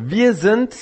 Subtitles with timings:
[0.00, 0.76] Wir sind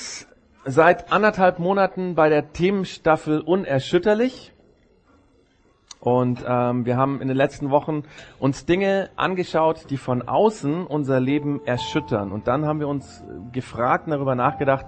[0.63, 4.53] seit anderthalb Monaten bei der Themenstaffel Unerschütterlich.
[5.99, 8.03] Und ähm, wir haben in den letzten Wochen
[8.37, 12.31] uns Dinge angeschaut, die von außen unser Leben erschüttern.
[12.31, 14.85] Und dann haben wir uns gefragt und darüber nachgedacht,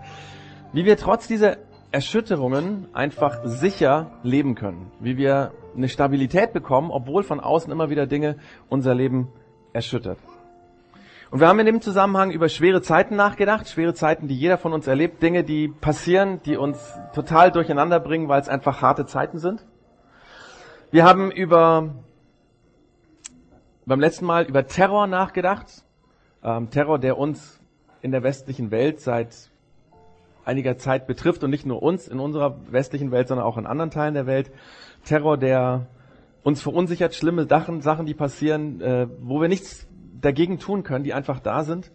[0.74, 1.58] wie wir trotz dieser
[1.92, 4.92] Erschütterungen einfach sicher leben können.
[5.00, 8.36] Wie wir eine Stabilität bekommen, obwohl von außen immer wieder Dinge
[8.70, 9.30] unser Leben
[9.74, 10.20] erschüttert.
[11.32, 14.74] Und wir haben in dem Zusammenhang über schwere Zeiten nachgedacht, schwere Zeiten, die jeder von
[14.74, 19.38] uns erlebt, Dinge, die passieren, die uns total durcheinander bringen, weil es einfach harte Zeiten
[19.38, 19.64] sind.
[20.90, 21.94] Wir haben über
[23.86, 25.84] beim letzten Mal über Terror nachgedacht,
[26.44, 27.60] ähm, Terror, der uns
[28.02, 29.52] in der westlichen Welt seit
[30.46, 33.92] einiger Zeit betrifft und nicht nur uns in unserer westlichen Welt, sondern auch in anderen
[33.92, 34.52] Teilen der Welt.
[35.06, 35.86] Terror, der
[36.42, 39.89] uns verunsichert, schlimme Sachen, Sachen, die passieren, äh, wo wir nichts
[40.22, 41.92] dagegen tun können, die einfach da sind.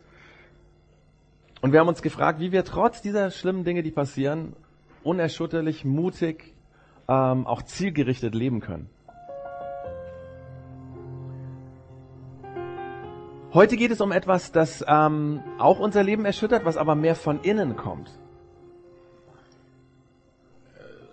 [1.60, 4.54] Und wir haben uns gefragt, wie wir trotz dieser schlimmen Dinge, die passieren,
[5.02, 6.54] unerschütterlich, mutig,
[7.08, 8.88] ähm, auch zielgerichtet leben können.
[13.52, 17.40] Heute geht es um etwas, das ähm, auch unser Leben erschüttert, was aber mehr von
[17.42, 18.10] innen kommt.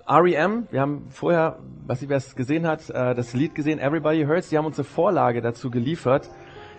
[0.07, 4.49] REM, wir haben vorher, was ihr es gesehen hat, äh, das Lied gesehen, Everybody Hurts,
[4.49, 6.29] die haben uns eine Vorlage dazu geliefert,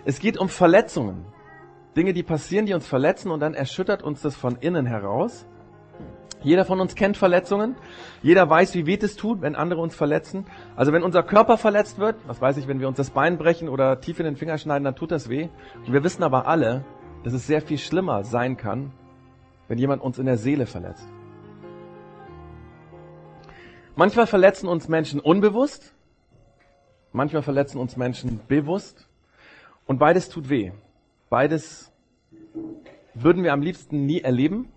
[0.05, 1.25] es geht um Verletzungen.
[1.97, 5.47] Dinge, die passieren, die uns verletzen und dann erschüttert uns das von innen heraus.
[6.43, 7.77] Jeder von uns kennt Verletzungen.
[8.23, 10.47] Jeder weiß, wie weh es tut, wenn andere uns verletzen.
[10.75, 13.69] Also wenn unser Körper verletzt wird, was weiß ich, wenn wir uns das Bein brechen
[13.69, 15.49] oder tief in den Finger schneiden, dann tut das weh.
[15.87, 16.85] Und wir wissen aber alle,
[17.23, 18.93] dass es sehr viel schlimmer sein kann,
[19.69, 21.07] wenn jemand uns in der Seele verletzt.
[23.95, 25.95] Manchmal verletzen uns Menschen unbewusst.
[27.13, 29.09] Manchmal verletzen uns Menschen bewusst.
[29.87, 30.73] Und beides tut weh.
[31.29, 31.93] Beides
[33.15, 34.69] würden wir am liebsten nie erleben.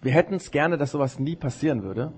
[0.00, 2.12] Wir hätten es gerne, dass sowas nie passieren würde.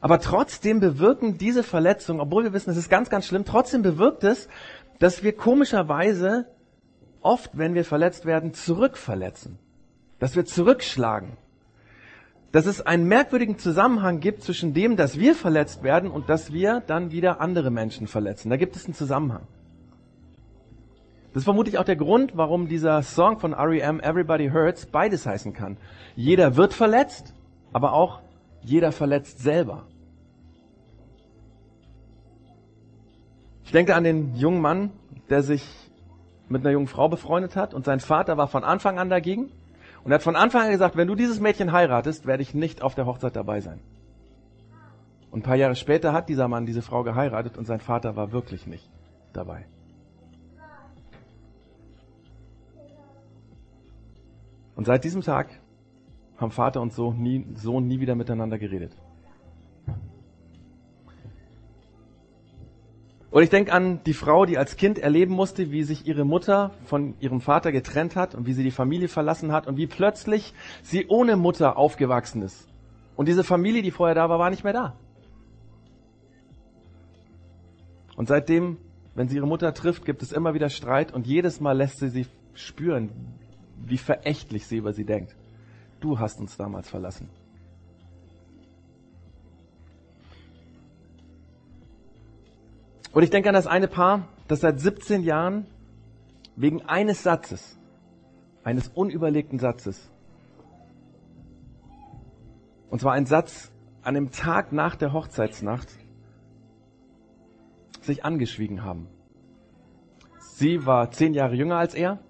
[0.00, 4.22] Aber trotzdem bewirken diese Verletzungen, obwohl wir wissen, es ist ganz, ganz schlimm, trotzdem bewirkt
[4.24, 4.48] es,
[4.98, 6.46] dass wir komischerweise
[7.22, 9.58] oft, wenn wir verletzt werden, zurückverletzen.
[10.18, 11.38] Dass wir zurückschlagen.
[12.52, 16.82] Dass es einen merkwürdigen Zusammenhang gibt zwischen dem, dass wir verletzt werden und dass wir
[16.86, 18.50] dann wieder andere Menschen verletzen.
[18.50, 19.46] Da gibt es einen Zusammenhang.
[21.34, 23.98] Das ist vermutlich auch der Grund, warum dieser Song von R.E.M.
[23.98, 25.78] Everybody Hurts beides heißen kann.
[26.14, 27.34] Jeder wird verletzt,
[27.72, 28.20] aber auch
[28.62, 29.82] jeder verletzt selber.
[33.64, 34.92] Ich denke an den jungen Mann,
[35.28, 35.66] der sich
[36.48, 39.50] mit einer jungen Frau befreundet hat und sein Vater war von Anfang an dagegen
[40.04, 42.94] und hat von Anfang an gesagt, wenn du dieses Mädchen heiratest, werde ich nicht auf
[42.94, 43.80] der Hochzeit dabei sein.
[45.32, 48.30] Und ein paar Jahre später hat dieser Mann diese Frau geheiratet und sein Vater war
[48.30, 48.88] wirklich nicht
[49.32, 49.66] dabei.
[54.76, 55.48] Und seit diesem Tag
[56.36, 58.92] haben Vater und Sohn nie, Sohn nie wieder miteinander geredet.
[63.30, 66.70] Und ich denke an die Frau, die als Kind erleben musste, wie sich ihre Mutter
[66.84, 70.54] von ihrem Vater getrennt hat und wie sie die Familie verlassen hat und wie plötzlich
[70.84, 72.68] sie ohne Mutter aufgewachsen ist.
[73.16, 74.94] Und diese Familie, die vorher da war, war nicht mehr da.
[78.16, 78.76] Und seitdem,
[79.16, 82.10] wenn sie ihre Mutter trifft, gibt es immer wieder Streit und jedes Mal lässt sie
[82.10, 83.10] sie spüren,
[83.84, 85.34] wie verächtlich sie über sie denkt.
[86.00, 87.28] Du hast uns damals verlassen.
[93.12, 95.66] Und ich denke an das eine Paar, das seit 17 Jahren
[96.56, 97.78] wegen eines Satzes,
[98.64, 100.10] eines unüberlegten Satzes,
[102.90, 105.88] und zwar ein Satz an dem Tag nach der Hochzeitsnacht,
[108.02, 109.08] sich angeschwiegen haben.
[110.38, 112.20] Sie war zehn Jahre jünger als er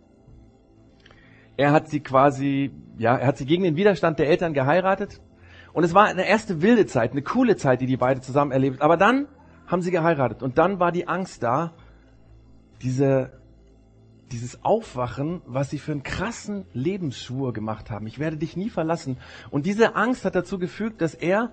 [1.56, 5.20] er hat sie quasi, ja, er hat sie gegen den Widerstand der Eltern geheiratet.
[5.72, 8.80] Und es war eine erste wilde Zeit, eine coole Zeit, die die beiden zusammen erlebt.
[8.80, 9.26] Aber dann
[9.66, 10.42] haben sie geheiratet.
[10.42, 11.72] Und dann war die Angst da,
[12.82, 13.32] diese,
[14.30, 18.06] dieses Aufwachen, was sie für einen krassen Lebensschwur gemacht haben.
[18.06, 19.16] Ich werde dich nie verlassen.
[19.50, 21.52] Und diese Angst hat dazu gefügt, dass er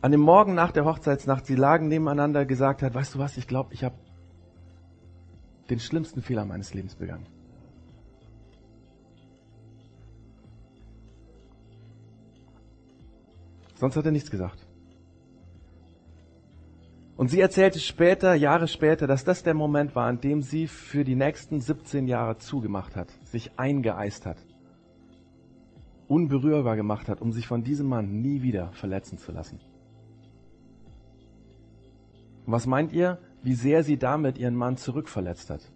[0.00, 3.48] an dem Morgen nach der Hochzeitsnacht, sie lagen nebeneinander, gesagt hat, weißt du was, ich
[3.48, 3.94] glaube, ich habe
[5.70, 7.26] den schlimmsten Fehler meines Lebens begangen.
[13.74, 14.66] Sonst hat er nichts gesagt.
[17.16, 21.04] Und sie erzählte später, Jahre später, dass das der Moment war, an dem sie für
[21.04, 24.38] die nächsten 17 Jahre zugemacht hat, sich eingeeist hat,
[26.08, 29.60] unberührbar gemacht hat, um sich von diesem Mann nie wieder verletzen zu lassen.
[32.46, 35.70] Und was meint ihr, wie sehr sie damit ihren Mann zurückverletzt hat?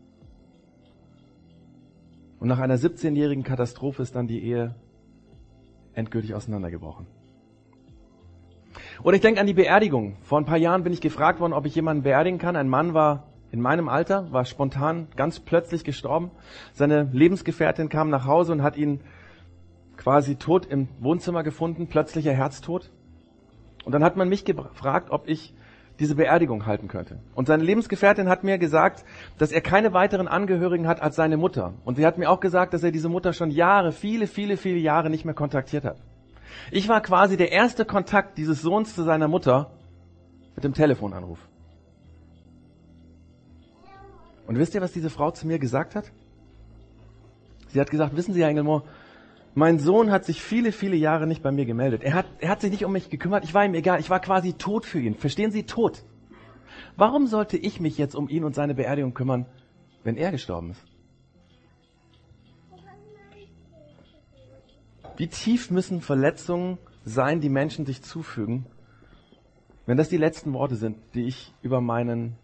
[2.40, 4.74] Und nach einer 17-jährigen Katastrophe ist dann die Ehe
[5.92, 7.06] endgültig auseinandergebrochen.
[9.02, 10.16] Oder ich denke an die Beerdigung.
[10.22, 12.56] Vor ein paar Jahren bin ich gefragt worden, ob ich jemanden beerdigen kann.
[12.56, 16.30] Ein Mann war in meinem Alter, war spontan ganz plötzlich gestorben.
[16.72, 19.00] Seine Lebensgefährtin kam nach Hause und hat ihn
[19.96, 22.90] quasi tot im Wohnzimmer gefunden, plötzlicher Herztod.
[23.84, 25.54] Und dann hat man mich gefragt, ob ich
[25.98, 27.18] diese Beerdigung halten könnte.
[27.34, 29.04] Und seine Lebensgefährtin hat mir gesagt,
[29.38, 31.74] dass er keine weiteren Angehörigen hat als seine Mutter.
[31.84, 34.78] Und sie hat mir auch gesagt, dass er diese Mutter schon Jahre, viele, viele, viele
[34.78, 35.96] Jahre nicht mehr kontaktiert hat.
[36.70, 39.70] Ich war quasi der erste Kontakt dieses Sohns zu seiner Mutter
[40.54, 41.38] mit dem Telefonanruf.
[44.46, 46.10] Und wisst ihr, was diese Frau zu mir gesagt hat?
[47.68, 48.84] Sie hat gesagt, wissen Sie, Herr Engelmoor,
[49.54, 52.02] mein Sohn hat sich viele, viele Jahre nicht bei mir gemeldet.
[52.02, 53.44] Er hat, er hat sich nicht um mich gekümmert.
[53.44, 54.00] Ich war ihm egal.
[54.00, 55.14] Ich war quasi tot für ihn.
[55.14, 55.64] Verstehen Sie?
[55.64, 56.04] Tot.
[56.96, 59.46] Warum sollte ich mich jetzt um ihn und seine Beerdigung kümmern,
[60.04, 60.84] wenn er gestorben ist?
[65.18, 68.64] Wie tief müssen Verletzungen sein, die Menschen sich zufügen,
[69.84, 72.36] wenn das die letzten Worte sind, die ich über meinen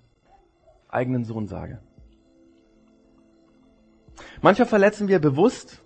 [0.89, 1.81] eigenen Sohn sage?
[4.43, 5.81] Manchmal verletzen wir bewusst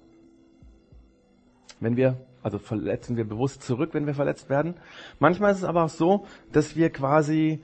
[1.81, 4.75] wenn wir, also verletzen wir bewusst zurück, wenn wir verletzt werden.
[5.19, 7.63] Manchmal ist es aber auch so, dass wir quasi,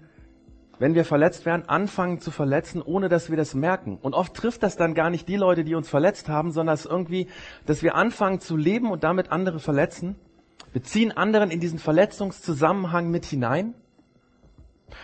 [0.78, 3.98] wenn wir verletzt werden, anfangen zu verletzen, ohne dass wir das merken.
[4.00, 6.86] Und oft trifft das dann gar nicht die Leute, die uns verletzt haben, sondern es
[6.86, 7.28] irgendwie,
[7.66, 10.16] dass wir anfangen zu leben und damit andere verletzen.
[10.72, 13.74] Wir ziehen anderen in diesen Verletzungszusammenhang mit hinein.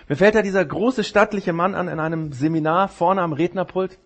[0.08, 3.98] Mir fällt da dieser große stattliche Mann an in einem Seminar vorne am Rednerpult.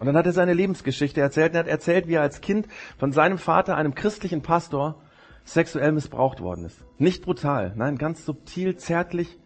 [0.00, 1.54] Und dann hat er seine Lebensgeschichte erzählt.
[1.54, 2.66] Er hat erzählt, wie er als Kind
[2.98, 5.00] von seinem Vater, einem christlichen Pastor,
[5.44, 6.84] sexuell missbraucht worden ist.
[6.98, 9.38] Nicht brutal, nein, ganz subtil, zärtlich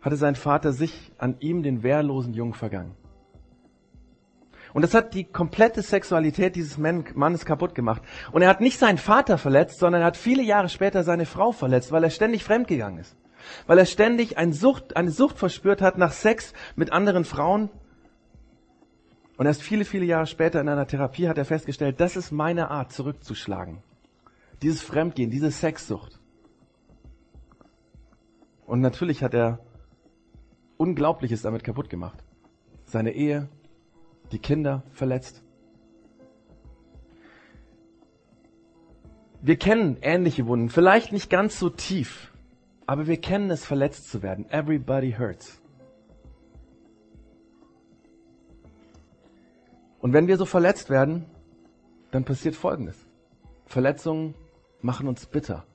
[0.00, 2.94] hatte sein Vater sich an ihm, den wehrlosen Jungen, vergangen.
[4.72, 8.02] Und das hat die komplette Sexualität dieses Mannes kaputt gemacht.
[8.30, 11.50] Und er hat nicht seinen Vater verletzt, sondern er hat viele Jahre später seine Frau
[11.52, 13.16] verletzt, weil er ständig fremdgegangen ist.
[13.66, 17.70] Weil er ständig eine Sucht, eine Sucht verspürt hat nach Sex mit anderen Frauen
[19.40, 22.70] und erst viele, viele Jahre später in einer Therapie hat er festgestellt, das ist meine
[22.70, 23.82] Art, zurückzuschlagen.
[24.60, 26.20] Dieses Fremdgehen, diese Sexsucht.
[28.66, 29.60] Und natürlich hat er
[30.80, 32.24] Unglaubliches damit kaputt gemacht.
[32.86, 33.50] Seine Ehe,
[34.32, 35.42] die Kinder verletzt.
[39.42, 42.32] Wir kennen ähnliche Wunden, vielleicht nicht ganz so tief,
[42.86, 44.48] aber wir kennen es, verletzt zu werden.
[44.48, 45.60] Everybody hurts.
[50.00, 51.26] Und wenn wir so verletzt werden,
[52.10, 52.96] dann passiert Folgendes.
[53.66, 54.34] Verletzungen
[54.80, 55.66] machen uns bitter.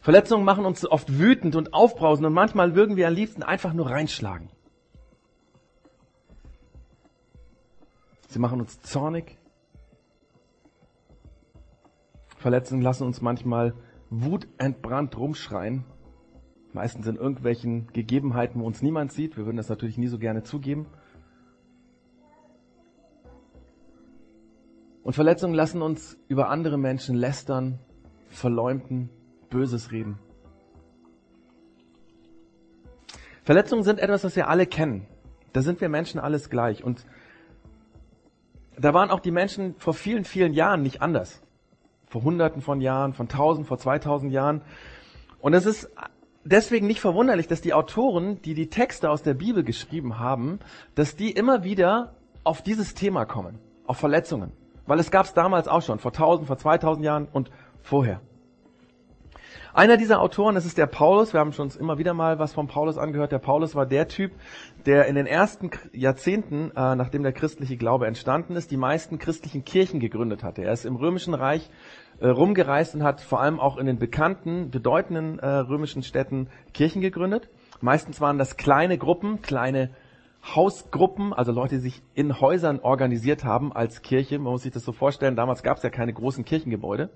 [0.00, 3.90] Verletzungen machen uns oft wütend und aufbrausend und manchmal würden wir am liebsten einfach nur
[3.90, 4.48] reinschlagen.
[8.28, 9.36] Sie machen uns zornig.
[12.38, 13.74] Verletzungen lassen uns manchmal
[14.08, 15.84] wutentbrannt rumschreien
[16.72, 19.36] Meistens in irgendwelchen Gegebenheiten, wo uns niemand sieht.
[19.36, 20.86] Wir würden das natürlich nie so gerne zugeben.
[25.02, 27.80] Und Verletzungen lassen uns über andere Menschen lästern,
[28.28, 29.10] verleumden,
[29.50, 30.18] Böses reden.
[33.42, 35.06] Verletzungen sind etwas, was wir alle kennen.
[35.52, 36.84] Da sind wir Menschen alles gleich.
[36.84, 37.04] Und
[38.78, 41.42] da waren auch die Menschen vor vielen, vielen Jahren nicht anders.
[42.06, 44.62] Vor hunderten von Jahren, von tausend, vor zweitausend Jahren.
[45.40, 45.90] Und es ist
[46.44, 50.60] deswegen nicht verwunderlich, dass die Autoren, die die Texte aus der Bibel geschrieben haben,
[50.94, 52.14] dass die immer wieder
[52.44, 54.52] auf dieses Thema kommen, auf Verletzungen.
[54.86, 57.50] Weil es gab es damals auch schon, vor 1000, vor 2000 Jahren und
[57.82, 58.20] vorher.
[59.72, 61.32] Einer dieser Autoren, das ist der Paulus.
[61.32, 63.30] Wir haben schon immer wieder mal was von Paulus angehört.
[63.30, 64.32] Der Paulus war der Typ,
[64.84, 69.64] der in den ersten Jahrzehnten, äh, nachdem der christliche Glaube entstanden ist, die meisten christlichen
[69.64, 70.62] Kirchen gegründet hatte.
[70.62, 71.70] Er ist im römischen Reich
[72.18, 77.00] äh, rumgereist und hat vor allem auch in den bekannten, bedeutenden äh, römischen Städten Kirchen
[77.00, 77.48] gegründet.
[77.80, 79.90] Meistens waren das kleine Gruppen, kleine
[80.42, 84.38] Hausgruppen, also Leute, die sich in Häusern organisiert haben als Kirche.
[84.40, 87.10] Man muss sich das so vorstellen, damals gab es ja keine großen Kirchengebäude.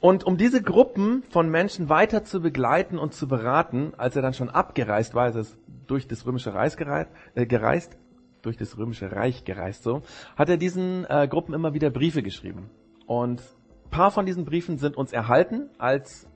[0.00, 4.32] Und um diese Gruppen von Menschen weiter zu begleiten und zu beraten, als er dann
[4.32, 5.42] schon abgereist war, also
[5.86, 7.96] durch das römische Reich gereist, äh, gereist
[8.40, 10.02] durch das römische Reich gereist, so,
[10.36, 12.70] hat er diesen äh, Gruppen immer wieder Briefe geschrieben.
[13.06, 13.42] Und
[13.90, 16.26] paar von diesen Briefen sind uns erhalten als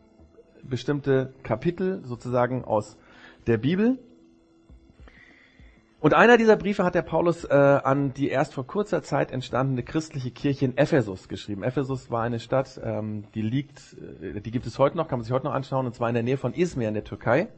[0.63, 2.99] bestimmte Kapitel sozusagen aus
[3.47, 3.99] der Bibel.
[6.05, 9.83] Und einer dieser Briefe hat der Paulus äh, an die erst vor kurzer Zeit entstandene
[9.83, 11.63] christliche Kirche in Ephesus geschrieben.
[11.63, 15.25] Ephesus war eine Stadt, ähm, die liegt, äh, die gibt es heute noch, kann man
[15.25, 17.49] sich heute noch anschauen, und zwar in der Nähe von Izmir in der Türkei.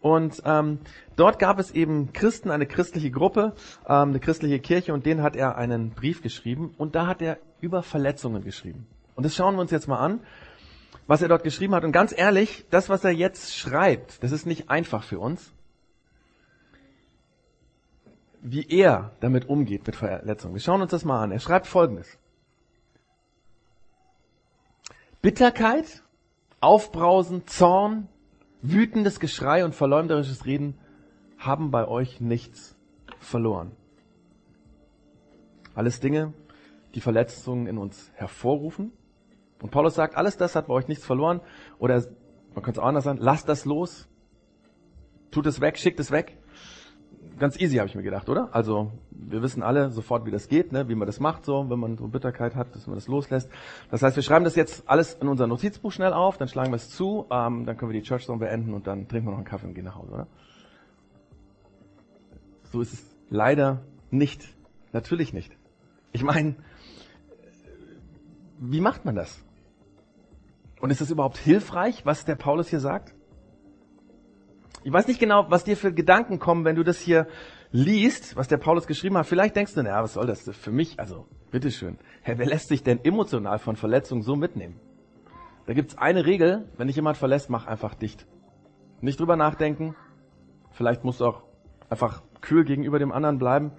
[0.00, 0.78] Und ähm,
[1.16, 3.52] dort gab es eben Christen, eine christliche Gruppe,
[3.86, 6.72] ähm, eine christliche Kirche, und denen hat er einen Brief geschrieben.
[6.78, 8.86] Und da hat er über Verletzungen geschrieben.
[9.16, 10.20] Und das schauen wir uns jetzt mal an,
[11.06, 11.84] was er dort geschrieben hat.
[11.84, 15.52] Und ganz ehrlich, das, was er jetzt schreibt, das ist nicht einfach für uns.
[18.48, 20.54] Wie er damit umgeht mit Verletzungen.
[20.54, 21.32] Wir schauen uns das mal an.
[21.32, 22.16] Er schreibt Folgendes.
[25.20, 26.04] Bitterkeit,
[26.60, 28.06] Aufbrausen, Zorn,
[28.62, 30.78] wütendes Geschrei und verleumderisches Reden
[31.38, 32.76] haben bei euch nichts
[33.18, 33.72] verloren.
[35.74, 36.32] Alles Dinge,
[36.94, 38.92] die Verletzungen in uns hervorrufen.
[39.60, 41.40] Und Paulus sagt, alles das hat bei euch nichts verloren.
[41.80, 42.04] Oder
[42.54, 44.06] man könnte es auch anders sagen, lasst das los.
[45.32, 46.38] Tut es weg, schickt es weg
[47.38, 48.48] ganz easy, habe ich mir gedacht, oder?
[48.52, 50.88] Also wir wissen alle sofort, wie das geht, ne?
[50.88, 53.50] wie man das macht, so, wenn man so Bitterkeit hat, dass man das loslässt.
[53.90, 56.76] Das heißt, wir schreiben das jetzt alles in unser Notizbuch schnell auf, dann schlagen wir
[56.76, 59.38] es zu, ähm, dann können wir die Church Zone beenden und dann trinken wir noch
[59.38, 60.26] einen Kaffee und gehen nach Hause, oder?
[62.72, 64.48] So ist es leider nicht.
[64.92, 65.52] Natürlich nicht.
[66.12, 66.56] Ich meine,
[68.58, 69.42] wie macht man das?
[70.80, 73.14] Und ist es überhaupt hilfreich, was der Paulus hier sagt?
[74.86, 77.26] Ich weiß nicht genau, was dir für Gedanken kommen, wenn du das hier
[77.72, 79.26] liest, was der Paulus geschrieben hat.
[79.26, 81.00] Vielleicht denkst du, naja, was soll das für mich?
[81.00, 81.98] Also, bitteschön.
[82.22, 84.78] Herr, wer lässt sich denn emotional von Verletzungen so mitnehmen?
[85.66, 88.28] Da gibt's eine Regel, wenn dich jemand verlässt, mach einfach dicht.
[89.00, 89.96] Nicht drüber nachdenken.
[90.70, 91.42] Vielleicht musst du auch
[91.90, 93.72] einfach kühl gegenüber dem anderen bleiben.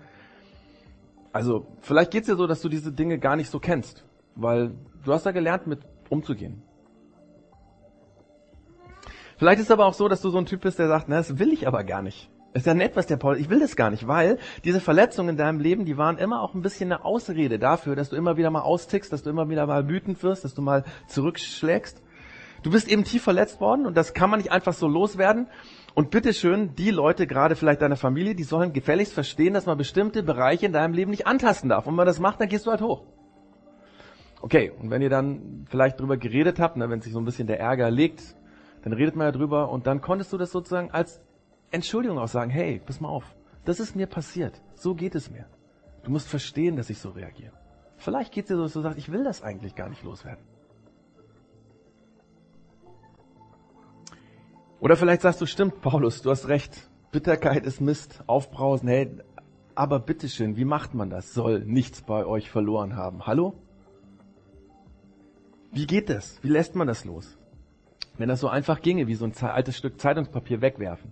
[1.32, 4.04] Also, vielleicht geht's dir so, dass du diese Dinge gar nicht so kennst,
[4.36, 6.64] weil du hast da gelernt, mit umzugehen.
[9.38, 11.17] Vielleicht ist es aber auch so, dass du so ein Typ bist, der sagt, na,
[11.17, 12.29] das will ich aber gar nicht.
[12.53, 15.38] ist ja nett, was der Paul, ich will das gar nicht, weil diese Verletzungen in
[15.38, 18.50] deinem Leben, die waren immer auch ein bisschen eine Ausrede dafür, dass du immer wieder
[18.50, 22.01] mal austickst, dass du immer wieder mal wütend wirst, dass du mal zurückschlägst.
[22.63, 25.48] Du bist eben tief verletzt worden und das kann man nicht einfach so loswerden.
[25.94, 30.24] Und bitteschön, die Leute, gerade vielleicht deine Familie, die sollen gefälligst verstehen, dass man bestimmte
[30.24, 31.86] Bereiche in deinem Leben nicht antasten darf.
[31.86, 33.03] Und wenn man das macht, dann gehst du halt hoch.
[34.41, 37.48] Okay, und wenn ihr dann vielleicht drüber geredet habt, ne, wenn sich so ein bisschen
[37.48, 38.36] der Ärger legt,
[38.84, 41.22] dann redet man ja drüber und dann konntest du das sozusagen als
[41.72, 45.46] Entschuldigung auch sagen, hey, pass mal auf, das ist mir passiert, so geht es mir.
[46.03, 47.53] Du musst verstehen, dass ich so reagiere.
[47.98, 50.46] Vielleicht geht es dir so, dass du sagst, ich will das eigentlich gar nicht loswerden.
[54.79, 56.89] Oder vielleicht sagst du, stimmt, Paulus, du hast recht.
[57.12, 59.10] Bitterkeit ist Mist, Aufbrausen, hey,
[59.74, 61.34] aber bitteschön, wie macht man das?
[61.34, 63.25] Soll nichts bei euch verloren haben.
[63.25, 63.53] Hallo?
[65.72, 66.41] Wie geht das?
[66.43, 67.38] Wie lässt man das los?
[68.18, 71.12] Wenn das so einfach ginge, wie so ein altes Stück Zeitungspapier wegwerfen.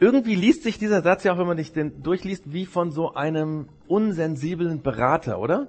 [0.00, 3.14] Irgendwie liest sich dieser Satz ja auch, wenn man dich den durchliest, wie von so
[3.14, 5.68] einem unsensiblen Berater, oder?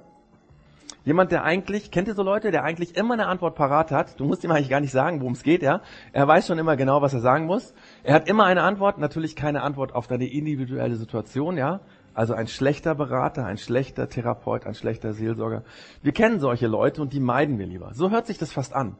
[1.06, 4.20] Jemand, der eigentlich, kennt ihr so Leute, der eigentlich immer eine Antwort parat hat?
[4.20, 5.82] Du musst ihm eigentlich gar nicht sagen, worum es geht, ja?
[6.14, 7.74] Er weiß schon immer genau, was er sagen muss.
[8.04, 11.82] Er hat immer eine Antwort, natürlich keine Antwort auf deine individuelle Situation, ja?
[12.14, 15.64] Also ein schlechter Berater, ein schlechter Therapeut, ein schlechter Seelsorger.
[16.02, 17.94] Wir kennen solche Leute und die meiden wir lieber.
[17.94, 18.98] So hört sich das fast an.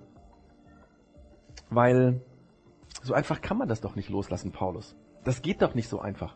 [1.70, 2.22] Weil
[3.04, 4.96] so einfach kann man das doch nicht loslassen, Paulus.
[5.24, 6.36] Das geht doch nicht so einfach.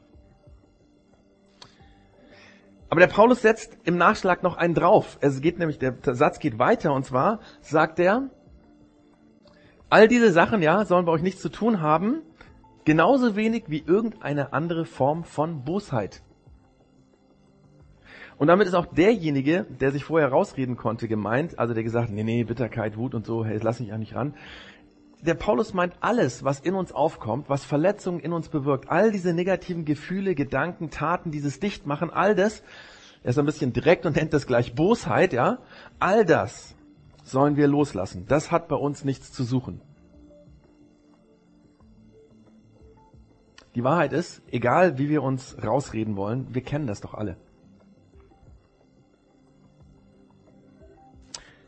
[2.90, 5.18] Aber der Paulus setzt im Nachschlag noch einen drauf.
[5.20, 8.30] Es geht nämlich, der Satz geht weiter und zwar sagt er,
[9.90, 12.22] all diese Sachen, ja, sollen bei euch nichts zu tun haben,
[12.86, 16.22] genauso wenig wie irgendeine andere Form von Bosheit.
[18.38, 22.24] Und damit ist auch derjenige, der sich vorher rausreden konnte, gemeint, also der gesagt, nee,
[22.24, 24.36] nee, Bitterkeit, Wut und so, hey, lass mich ja nicht ran.
[25.22, 29.34] Der Paulus meint alles, was in uns aufkommt, was Verletzungen in uns bewirkt, all diese
[29.34, 32.62] negativen Gefühle, Gedanken, Taten, dieses Dichtmachen, all das,
[33.24, 35.58] er ist ein bisschen direkt und nennt das gleich Bosheit, ja,
[35.98, 36.75] all das
[37.24, 38.25] sollen wir loslassen.
[38.27, 39.82] Das hat bei uns nichts zu suchen.
[43.74, 47.38] Die Wahrheit ist, egal wie wir uns rausreden wollen, wir kennen das doch alle.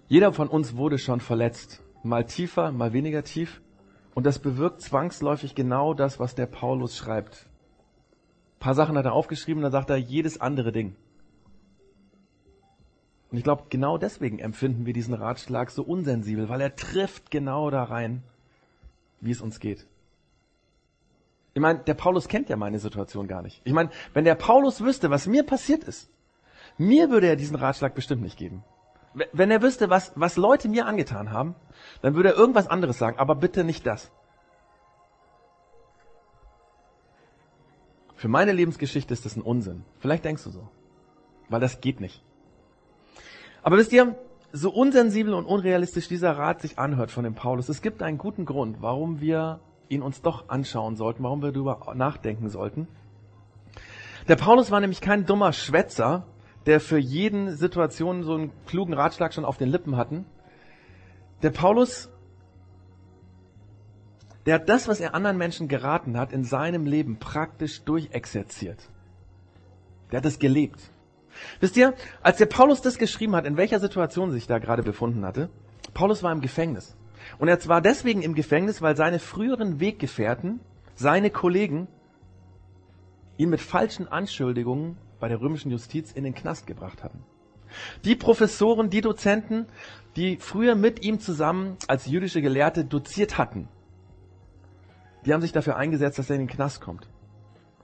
[0.09, 1.83] Jeder von uns wurde schon verletzt.
[2.01, 3.61] Mal tiefer, mal weniger tief.
[4.15, 7.45] Und das bewirkt zwangsläufig genau das, was der Paulus schreibt.
[8.55, 10.95] Ein paar Sachen hat er aufgeschrieben, dann sagt er jedes andere Ding.
[13.31, 17.69] Und ich glaube, genau deswegen empfinden wir diesen Ratschlag so unsensibel, weil er trifft genau
[17.69, 18.23] da rein,
[19.21, 19.85] wie es uns geht.
[21.53, 23.61] Ich meine, der Paulus kennt ja meine Situation gar nicht.
[23.63, 26.09] Ich meine, wenn der Paulus wüsste, was mir passiert ist,
[26.79, 28.63] mir würde er diesen Ratschlag bestimmt nicht geben.
[29.13, 31.55] Wenn er wüsste, was, was Leute mir angetan haben,
[32.01, 34.11] dann würde er irgendwas anderes sagen, aber bitte nicht das.
[38.15, 39.85] Für meine Lebensgeschichte ist das ein Unsinn.
[39.99, 40.67] Vielleicht denkst du so.
[41.47, 42.23] Weil das geht nicht.
[43.63, 44.15] Aber wisst ihr,
[44.51, 48.45] so unsensibel und unrealistisch dieser Rat sich anhört von dem Paulus, es gibt einen guten
[48.45, 52.87] Grund, warum wir ihn uns doch anschauen sollten, warum wir darüber nachdenken sollten.
[54.27, 56.27] Der Paulus war nämlich kein dummer Schwätzer,
[56.65, 60.25] der für jeden Situation so einen klugen Ratschlag schon auf den Lippen hatten.
[61.41, 62.09] Der Paulus,
[64.45, 68.89] der hat das, was er anderen Menschen geraten hat, in seinem Leben praktisch durchexerziert.
[70.11, 70.79] Der hat es gelebt.
[71.59, 75.25] Wisst ihr, als der Paulus das geschrieben hat, in welcher Situation sich da gerade befunden
[75.25, 75.49] hatte,
[75.93, 76.95] Paulus war im Gefängnis.
[77.37, 80.59] Und er war deswegen im Gefängnis, weil seine früheren Weggefährten,
[80.95, 81.87] seine Kollegen,
[83.37, 87.23] ihn mit falschen Anschuldigungen bei der römischen Justiz in den Knast gebracht hatten.
[88.03, 89.67] Die Professoren, die Dozenten,
[90.15, 93.67] die früher mit ihm zusammen als jüdische Gelehrte doziert hatten,
[95.25, 97.07] die haben sich dafür eingesetzt, dass er in den Knast kommt.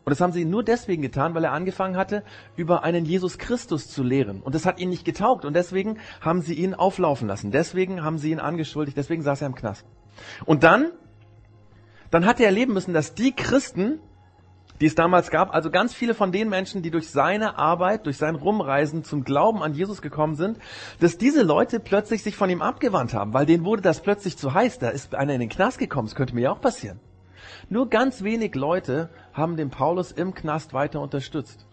[0.05, 2.23] Und das haben sie nur deswegen getan, weil er angefangen hatte,
[2.55, 4.41] über einen Jesus Christus zu lehren.
[4.41, 5.45] Und das hat ihnen nicht getaugt.
[5.45, 7.49] Und deswegen haben sie ihn auflaufen lassen.
[7.49, 8.95] Deswegen haben sie ihn angeschuldigt.
[8.95, 9.83] Deswegen saß er im Knast.
[10.45, 10.91] Und dann,
[12.11, 13.99] dann hat er erleben müssen, dass die Christen,
[14.81, 18.17] die es damals gab, also ganz viele von den Menschen, die durch seine Arbeit, durch
[18.17, 20.59] sein Rumreisen zum Glauben an Jesus gekommen sind,
[20.99, 24.53] dass diese Leute plötzlich sich von ihm abgewandt haben, weil denen wurde das plötzlich zu
[24.53, 24.79] heiß.
[24.79, 26.07] Da ist einer in den Knast gekommen.
[26.07, 26.99] Das könnte mir ja auch passieren.
[27.69, 31.65] Nur ganz wenig Leute haben den Paulus im Knast weiter unterstützt.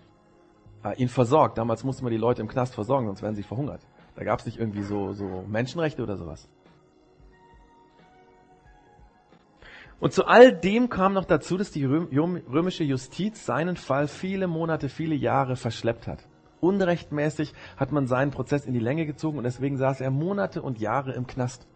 [0.84, 1.58] Äh, ihn versorgt.
[1.58, 3.80] Damals musste man die Leute im Knast versorgen, sonst wären sie verhungert.
[4.14, 6.48] Da gab es nicht irgendwie so, so Menschenrechte oder sowas.
[10.02, 14.88] Und zu all dem kam noch dazu, dass die römische Justiz seinen Fall viele Monate,
[14.88, 16.26] viele Jahre verschleppt hat.
[16.58, 20.80] Unrechtmäßig hat man seinen Prozess in die Länge gezogen und deswegen saß er Monate und
[20.80, 21.68] Jahre im Knast.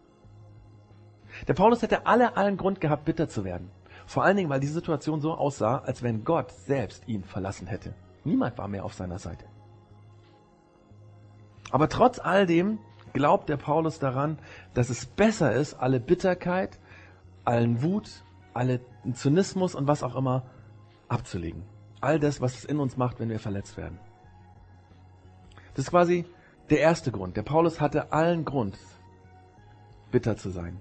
[1.47, 3.71] Der Paulus hätte alle allen Grund gehabt, bitter zu werden.
[4.05, 7.93] Vor allen Dingen, weil die Situation so aussah, als wenn Gott selbst ihn verlassen hätte.
[8.25, 9.45] Niemand war mehr auf seiner Seite.
[11.71, 12.79] Aber trotz all dem
[13.13, 14.37] glaubt der Paulus daran,
[14.73, 16.77] dass es besser ist, alle Bitterkeit,
[17.47, 18.23] allen Wut,
[18.53, 18.81] allen
[19.13, 20.43] Zynismus und was auch immer
[21.07, 21.63] abzulegen.
[22.01, 23.99] All das, was es in uns macht, wenn wir verletzt werden.
[25.73, 26.25] Das ist quasi
[26.69, 27.37] der erste Grund.
[27.37, 28.77] Der Paulus hatte allen Grund,
[30.11, 30.79] bitter zu sein.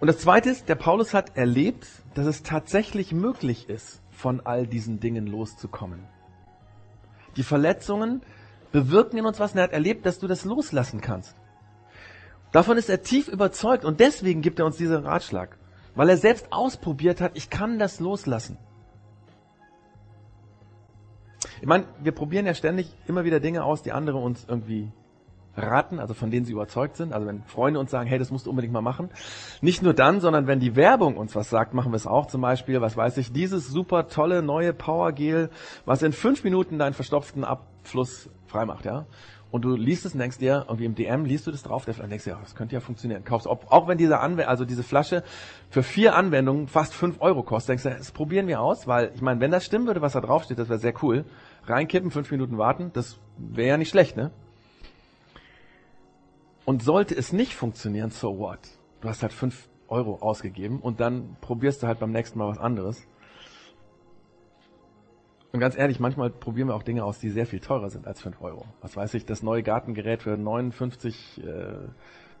[0.00, 4.66] Und das Zweite ist, der Paulus hat erlebt, dass es tatsächlich möglich ist, von all
[4.66, 6.06] diesen Dingen loszukommen.
[7.36, 8.22] Die Verletzungen
[8.72, 11.36] bewirken in uns was und er hat erlebt, dass du das loslassen kannst.
[12.54, 15.58] Davon ist er tief überzeugt und deswegen gibt er uns diesen Ratschlag,
[15.96, 18.58] weil er selbst ausprobiert hat, ich kann das loslassen.
[21.60, 24.92] Ich meine, wir probieren ja ständig immer wieder Dinge aus, die andere uns irgendwie
[25.56, 27.12] raten, also von denen sie überzeugt sind.
[27.12, 29.10] Also wenn Freunde uns sagen, hey, das musst du unbedingt mal machen.
[29.60, 32.26] Nicht nur dann, sondern wenn die Werbung uns was sagt, machen wir es auch.
[32.26, 35.50] Zum Beispiel, was weiß ich, dieses super tolle neue Powergel,
[35.86, 39.06] was in fünf Minuten deinen verstopften Abfluss freimacht, ja.
[39.54, 41.94] Und du liest es und denkst dir, irgendwie im DM liest du das drauf, der
[41.94, 43.22] denkst dir, ja, das könnte ja funktionieren.
[43.24, 45.22] Kaufst, ob, auch wenn diese Anwendung, also diese Flasche
[45.70, 49.22] für vier Anwendungen fast fünf Euro kostet, denkst du, das probieren wir aus, weil ich
[49.22, 51.24] meine, wenn das stimmen würde, was da draufsteht, das wäre sehr cool.
[51.66, 54.32] Reinkippen, fünf Minuten warten, das wäre ja nicht schlecht, ne?
[56.64, 58.58] Und sollte es nicht funktionieren, so what?
[59.02, 62.58] Du hast halt fünf Euro ausgegeben und dann probierst du halt beim nächsten Mal was
[62.58, 63.06] anderes.
[65.54, 68.20] Und ganz ehrlich, manchmal probieren wir auch Dinge aus, die sehr viel teurer sind als
[68.20, 68.64] fünf Euro.
[68.80, 71.74] Was weiß ich, das neue Gartengerät für 59, äh,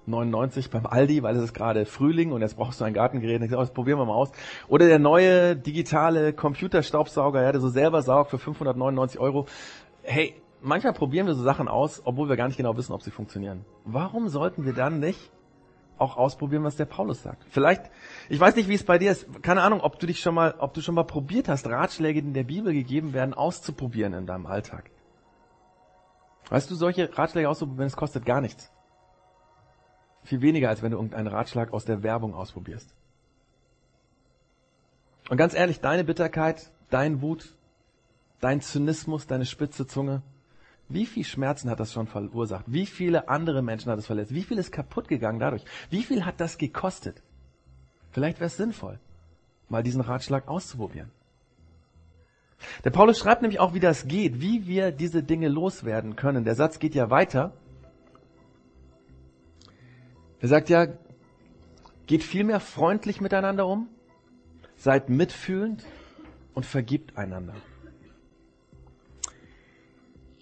[0.06, 3.38] 99 beim Aldi, weil es ist gerade Frühling und jetzt brauchst du ein Gartengerät.
[3.38, 4.32] Und ich sag, das probieren wir mal aus.
[4.66, 9.46] Oder der neue digitale Computerstaubsauger, ja, der so selber saugt für 599 Euro.
[10.02, 13.12] Hey, manchmal probieren wir so Sachen aus, obwohl wir gar nicht genau wissen, ob sie
[13.12, 13.64] funktionieren.
[13.84, 15.30] Warum sollten wir dann nicht
[15.98, 17.44] auch ausprobieren, was der Paulus sagt?
[17.50, 17.90] Vielleicht,
[18.28, 19.42] ich weiß nicht, wie es bei dir ist.
[19.42, 22.28] Keine Ahnung, ob du dich schon mal, ob du schon mal probiert hast, Ratschläge, die
[22.28, 24.90] in der Bibel gegeben werden, auszuprobieren in deinem Alltag.
[26.50, 28.70] Weißt du, solche Ratschläge auszuprobieren, es kostet gar nichts.
[30.24, 32.94] Viel weniger, als wenn du irgendeinen Ratschlag aus der Werbung ausprobierst.
[35.30, 37.56] Und ganz ehrlich, deine Bitterkeit, dein Wut,
[38.40, 40.22] dein Zynismus, deine spitze Zunge,
[40.88, 42.64] wie viel Schmerzen hat das schon verursacht?
[42.66, 44.34] Wie viele andere Menschen hat es verletzt?
[44.34, 45.64] Wie viel ist kaputt gegangen dadurch?
[45.90, 47.22] Wie viel hat das gekostet?
[48.10, 49.00] Vielleicht wäre es sinnvoll,
[49.68, 51.10] mal diesen Ratschlag auszuprobieren.
[52.84, 56.44] Der Paulus schreibt nämlich auch, wie das geht, wie wir diese Dinge loswerden können.
[56.44, 57.52] Der Satz geht ja weiter.
[60.40, 60.86] Er sagt ja,
[62.06, 63.88] geht vielmehr freundlich miteinander um,
[64.76, 65.84] seid mitfühlend
[66.54, 67.54] und vergibt einander.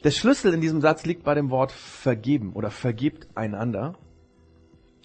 [0.04, 3.94] Der Schlüssel in diesem Satz liegt bei dem Wort vergeben oder vergibt einander.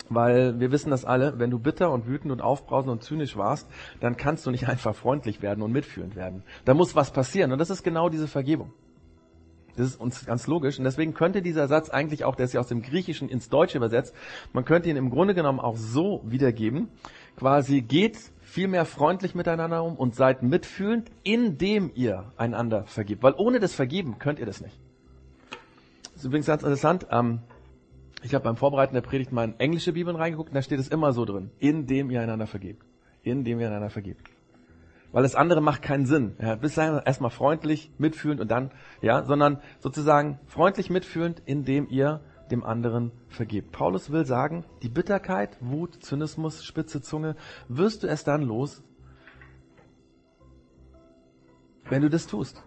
[0.09, 3.69] Weil wir wissen das alle, wenn du bitter und wütend und aufbrausend und zynisch warst,
[3.99, 6.43] dann kannst du nicht einfach freundlich werden und mitfühlend werden.
[6.65, 8.73] Da muss was passieren und das ist genau diese Vergebung.
[9.75, 10.79] Das ist uns ganz logisch.
[10.79, 13.77] Und deswegen könnte dieser Satz eigentlich auch, der ist ja aus dem Griechischen ins Deutsche
[13.77, 14.15] übersetzt,
[14.51, 16.87] man könnte ihn im Grunde genommen auch so wiedergeben.
[17.35, 23.21] Quasi geht vielmehr freundlich miteinander um und seid mitfühlend, indem ihr einander vergibt.
[23.21, 24.79] Weil ohne das Vergeben könnt ihr das nicht.
[26.17, 27.05] Das ist übrigens ganz interessant.
[27.11, 27.41] Ähm,
[28.23, 30.87] ich habe beim Vorbereiten der Predigt mal in englische Bibeln reingeguckt und da steht es
[30.87, 31.51] immer so drin.
[31.59, 32.83] Indem ihr einander vergebt.
[33.21, 34.27] Indem ihr einander vergebt.
[35.11, 36.35] Weil das andere macht keinen Sinn.
[36.41, 42.63] Ja, bis erstmal freundlich, mitfühlend und dann, ja, sondern sozusagen freundlich mitfühlend, indem ihr dem
[42.63, 43.71] anderen vergibt.
[43.71, 47.35] Paulus will sagen, die Bitterkeit, Wut, Zynismus, spitze Zunge,
[47.67, 48.81] wirst du erst dann los,
[51.87, 52.63] wenn du das tust.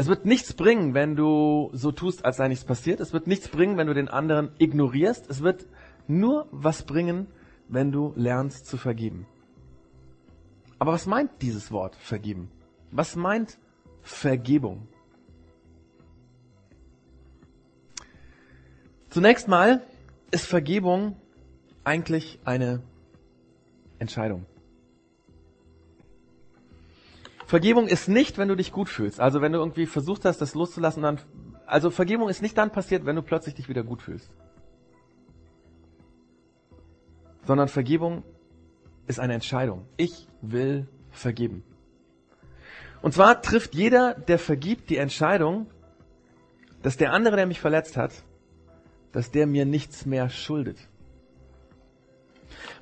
[0.00, 3.00] Es wird nichts bringen, wenn du so tust, als sei nichts passiert.
[3.00, 5.28] Es wird nichts bringen, wenn du den anderen ignorierst.
[5.28, 5.66] Es wird
[6.06, 7.26] nur was bringen,
[7.68, 9.26] wenn du lernst zu vergeben.
[10.78, 12.48] Aber was meint dieses Wort vergeben?
[12.92, 13.58] Was meint
[14.02, 14.86] Vergebung?
[19.10, 19.82] Zunächst mal
[20.30, 21.16] ist Vergebung
[21.82, 22.82] eigentlich eine
[23.98, 24.46] Entscheidung.
[27.48, 29.20] Vergebung ist nicht, wenn du dich gut fühlst.
[29.20, 31.18] Also wenn du irgendwie versucht hast, das loszulassen, dann,
[31.64, 34.30] also Vergebung ist nicht dann passiert, wenn du plötzlich dich wieder gut fühlst.
[37.46, 38.22] Sondern Vergebung
[39.06, 39.86] ist eine Entscheidung.
[39.96, 41.64] Ich will vergeben.
[43.00, 45.70] Und zwar trifft jeder, der vergibt, die Entscheidung,
[46.82, 48.12] dass der andere, der mich verletzt hat,
[49.12, 50.76] dass der mir nichts mehr schuldet.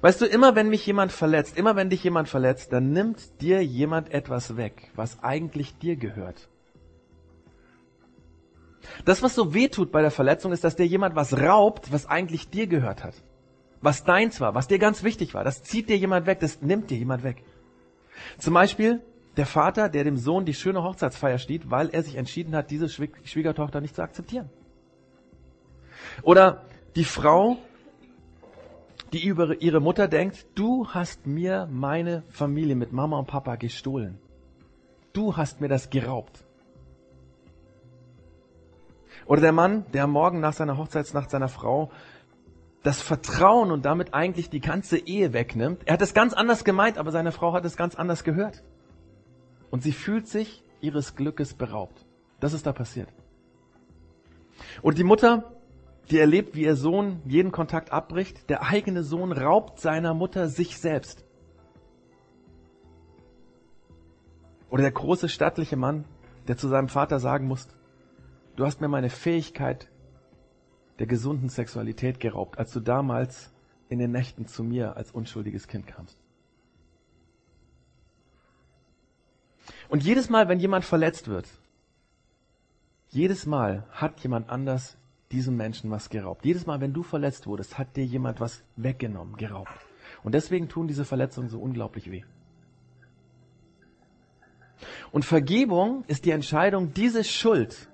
[0.07, 3.65] Weißt du, immer wenn mich jemand verletzt, immer wenn dich jemand verletzt, dann nimmt dir
[3.65, 6.49] jemand etwas weg, was eigentlich dir gehört.
[9.05, 12.07] Das, was so weh tut bei der Verletzung, ist, dass dir jemand was raubt, was
[12.07, 13.15] eigentlich dir gehört hat.
[13.81, 15.43] Was deins war, was dir ganz wichtig war.
[15.43, 17.43] Das zieht dir jemand weg, das nimmt dir jemand weg.
[18.39, 19.03] Zum Beispiel
[19.37, 22.89] der Vater, der dem Sohn die schöne Hochzeitsfeier steht, weil er sich entschieden hat, diese
[22.89, 24.51] Schwiegertochter nicht zu akzeptieren.
[26.23, 26.65] Oder
[26.95, 27.59] die Frau,
[29.13, 34.19] die über ihre Mutter denkt, du hast mir meine Familie mit Mama und Papa gestohlen.
[35.13, 36.45] Du hast mir das geraubt.
[39.27, 41.91] Oder der Mann, der am Morgen nach seiner Hochzeitsnacht seiner Frau
[42.83, 45.83] das Vertrauen und damit eigentlich die ganze Ehe wegnimmt.
[45.87, 48.63] Er hat es ganz anders gemeint, aber seine Frau hat es ganz anders gehört.
[49.71, 52.07] Und sie fühlt sich ihres Glückes beraubt.
[52.39, 53.09] Das ist da passiert.
[54.83, 55.56] Und die Mutter,
[56.11, 58.49] die erlebt, wie ihr Sohn jeden Kontakt abbricht.
[58.49, 61.25] Der eigene Sohn raubt seiner Mutter sich selbst.
[64.71, 66.05] Oder der große stattliche Mann,
[66.49, 67.69] der zu seinem Vater sagen muss,
[68.57, 69.89] du hast mir meine Fähigkeit
[70.99, 73.53] der gesunden Sexualität geraubt, als du damals
[73.89, 76.19] in den Nächten zu mir als unschuldiges Kind kamst.
[79.89, 81.49] Und jedes Mal, wenn jemand verletzt wird,
[83.09, 84.97] jedes Mal hat jemand anders
[85.33, 86.45] diesem Menschen was geraubt.
[86.45, 89.73] Jedes Mal, wenn du verletzt wurdest, hat dir jemand was weggenommen, geraubt.
[90.23, 92.23] Und deswegen tun diese Verletzungen so unglaublich weh.
[95.11, 97.89] Und Vergebung ist die Entscheidung, diese Schuld,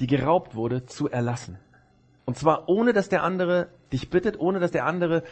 [0.00, 1.58] die geraubt wurde, zu erlassen.
[2.24, 5.24] Und zwar ohne, dass der andere dich bittet, ohne, dass der andere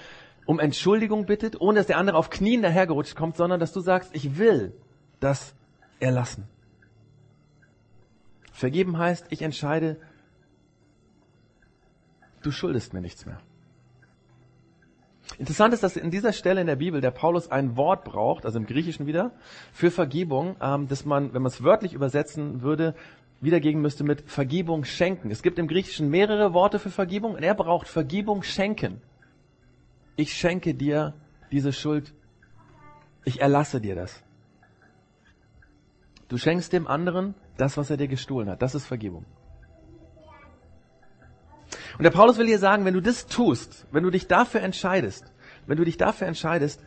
[0.46, 4.10] um Entschuldigung bittet, ohne, dass der andere auf Knien dahergerutscht kommt, sondern dass du sagst,
[4.14, 4.72] ich will
[5.20, 5.54] das
[6.00, 6.48] erlassen.
[8.52, 9.98] Vergeben heißt, ich entscheide,
[12.46, 13.40] du schuldest mir nichts mehr.
[15.38, 18.58] Interessant ist, dass in dieser Stelle in der Bibel der Paulus ein Wort braucht, also
[18.58, 19.32] im Griechischen wieder,
[19.72, 22.94] für Vergebung, ähm, dass man, wenn man es wörtlich übersetzen würde,
[23.40, 25.30] wiedergeben müsste mit Vergebung schenken.
[25.30, 29.02] Es gibt im Griechischen mehrere Worte für Vergebung und er braucht Vergebung schenken.
[30.14, 31.12] Ich schenke dir
[31.50, 32.14] diese Schuld.
[33.24, 34.22] Ich erlasse dir das.
[36.28, 38.62] Du schenkst dem anderen das, was er dir gestohlen hat.
[38.62, 39.26] Das ist Vergebung.
[41.98, 45.32] Und der Paulus will hier sagen, wenn du das tust, wenn du dich dafür entscheidest,
[45.66, 46.82] wenn du dich dafür entscheidest,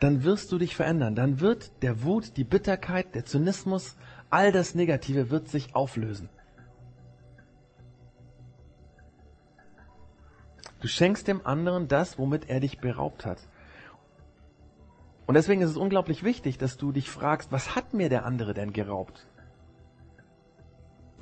[0.00, 1.14] dann wirst du dich verändern.
[1.14, 3.96] Dann wird der Wut, die Bitterkeit, der Zynismus,
[4.30, 6.28] all das Negative wird sich auflösen.
[10.80, 13.38] Du schenkst dem anderen das, womit er dich beraubt hat.
[15.26, 18.52] Und deswegen ist es unglaublich wichtig, dass du dich fragst, was hat mir der andere
[18.52, 19.26] denn geraubt?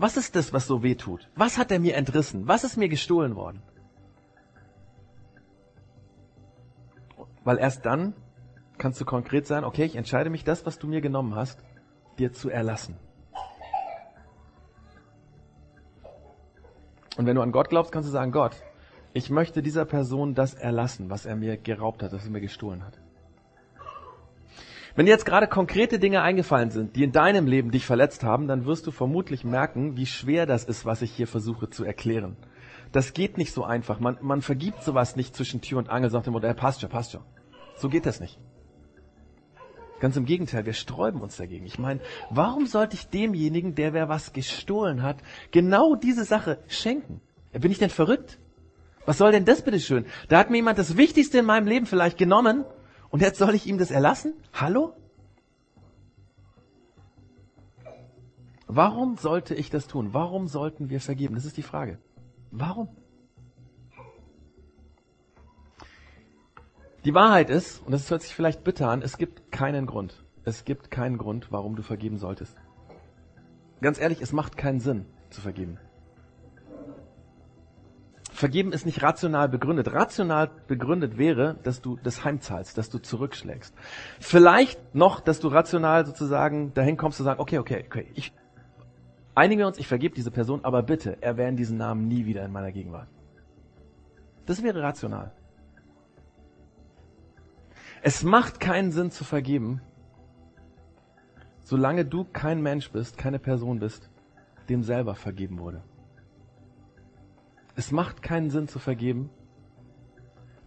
[0.01, 1.29] Was ist das, was so weh tut?
[1.37, 2.49] Was hat er mir entrissen?
[2.49, 3.63] Was ist mir gestohlen worden?
[7.45, 8.15] Weil erst dann
[8.79, 11.63] kannst du konkret sein, okay, ich entscheide mich, das, was du mir genommen hast,
[12.19, 12.97] dir zu erlassen.
[17.19, 18.57] Und wenn du an Gott glaubst, kannst du sagen, Gott,
[19.13, 22.87] ich möchte dieser Person das erlassen, was er mir geraubt hat, was er mir gestohlen
[22.87, 23.00] hat.
[24.97, 28.49] Wenn dir jetzt gerade konkrete Dinge eingefallen sind, die in deinem Leben dich verletzt haben,
[28.49, 32.37] dann wirst du vermutlich merken, wie schwer das ist, was ich hier versuche zu erklären.
[32.93, 34.01] Das geht nicht so einfach.
[34.01, 37.13] Man, man vergibt sowas nicht zwischen Tür und Angel, sagt dem Motto, passt schon, passt
[37.13, 37.23] schon.
[37.77, 38.39] So geht das nicht.
[40.01, 41.67] Ganz im Gegenteil, wir sträuben uns dagegen.
[41.67, 42.01] Ich meine,
[42.31, 45.19] warum sollte ich demjenigen, der wer was gestohlen hat,
[45.51, 47.21] genau diese Sache schenken?
[47.53, 48.39] Bin ich denn verrückt?
[49.05, 50.07] Was soll denn das bitte schön?
[50.29, 52.65] Da hat mir jemand das Wichtigste in meinem Leben vielleicht genommen
[53.11, 54.35] und jetzt soll ich ihm das erlassen?
[54.53, 54.95] Hallo?
[58.67, 60.15] Warum sollte ich das tun?
[60.15, 61.35] Warum sollten wir vergeben?
[61.35, 61.99] Das ist die Frage.
[62.53, 62.89] Warum?
[67.05, 70.25] Die Wahrheit ist, und das hört sich vielleicht bitter an, es gibt keinen Grund.
[70.45, 72.57] Es gibt keinen Grund, warum du vergeben solltest.
[73.81, 75.79] Ganz ehrlich, es macht keinen Sinn zu vergeben.
[78.41, 79.93] Vergeben ist nicht rational begründet.
[79.93, 83.75] Rational begründet wäre, dass du das heimzahlst, dass du zurückschlägst.
[84.19, 88.33] Vielleicht noch, dass du rational sozusagen dahin kommst zu sagen, okay, okay, okay, ich,
[89.35, 92.51] einigen wir uns, ich vergebe diese Person, aber bitte erwähne diesen Namen nie wieder in
[92.51, 93.09] meiner Gegenwart.
[94.47, 95.33] Das wäre rational.
[98.01, 99.83] Es macht keinen Sinn zu vergeben,
[101.63, 104.09] solange du kein Mensch bist, keine Person bist,
[104.71, 105.83] dem selber vergeben wurde.
[107.77, 109.31] Es macht keinen Sinn zu vergeben,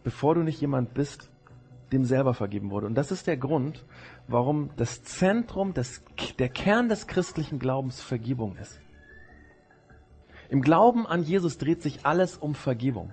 [0.03, 1.29] bevor du nicht jemand bist,
[1.91, 2.87] dem selber vergeben wurde.
[2.87, 3.85] Und das ist der Grund,
[4.27, 6.03] warum das Zentrum, des,
[6.39, 8.79] der Kern des christlichen Glaubens Vergebung ist.
[10.49, 13.11] Im Glauben an Jesus dreht sich alles um Vergebung.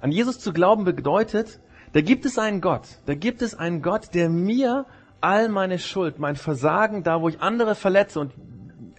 [0.00, 1.60] An Jesus zu glauben bedeutet,
[1.92, 2.98] da gibt es einen Gott.
[3.06, 4.86] Da gibt es einen Gott, der mir
[5.20, 8.32] all meine Schuld, mein Versagen, da wo ich andere verletze und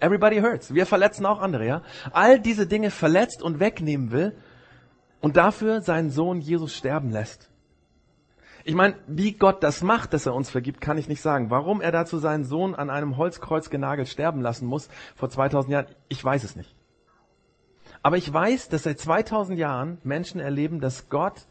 [0.04, 0.74] everybody hurts.
[0.74, 1.82] Wir verletzen auch andere, ja.
[2.12, 4.36] All diese Dinge verletzt und wegnehmen will
[5.22, 7.50] und dafür seinen Sohn Jesus sterben lässt.
[8.66, 11.50] Ich meine, wie Gott das macht, dass er uns vergibt, kann ich nicht sagen.
[11.50, 15.86] Warum er dazu seinen Sohn an einem Holzkreuz genagelt sterben lassen muss vor 2000 Jahren,
[16.08, 16.74] ich weiß es nicht.
[18.02, 21.48] Aber ich weiß, dass seit 2000 Jahren Menschen erleben, dass Gott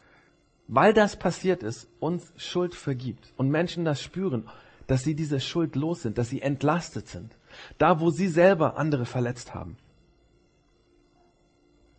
[0.68, 4.48] weil das passiert ist, uns Schuld vergibt und Menschen das spüren,
[4.86, 7.36] dass sie diese Schuld los sind, dass sie entlastet sind,
[7.78, 9.76] da wo sie selber andere verletzt haben.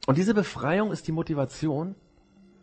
[0.05, 1.95] Und diese Befreiung ist die Motivation,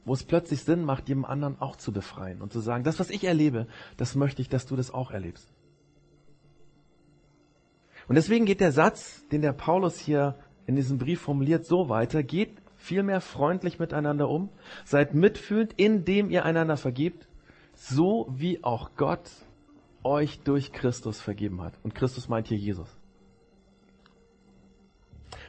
[0.05, 3.11] wo es plötzlich Sinn macht, jemand anderen auch zu befreien und zu sagen, das, was
[3.11, 5.53] ich erlebe, das möchte ich, dass du das auch erlebst.
[8.09, 10.37] Und deswegen geht der Satz, den der Paulus hier
[10.67, 14.49] in diesem Brief formuliert, so weiter, geht vielmehr freundlich miteinander um,
[14.85, 17.29] seid mitfühlend, indem ihr einander vergibt,
[17.75, 19.31] so wie auch Gott
[20.03, 21.75] euch durch Christus vergeben hat.
[21.83, 22.97] Und Christus meint hier Jesus.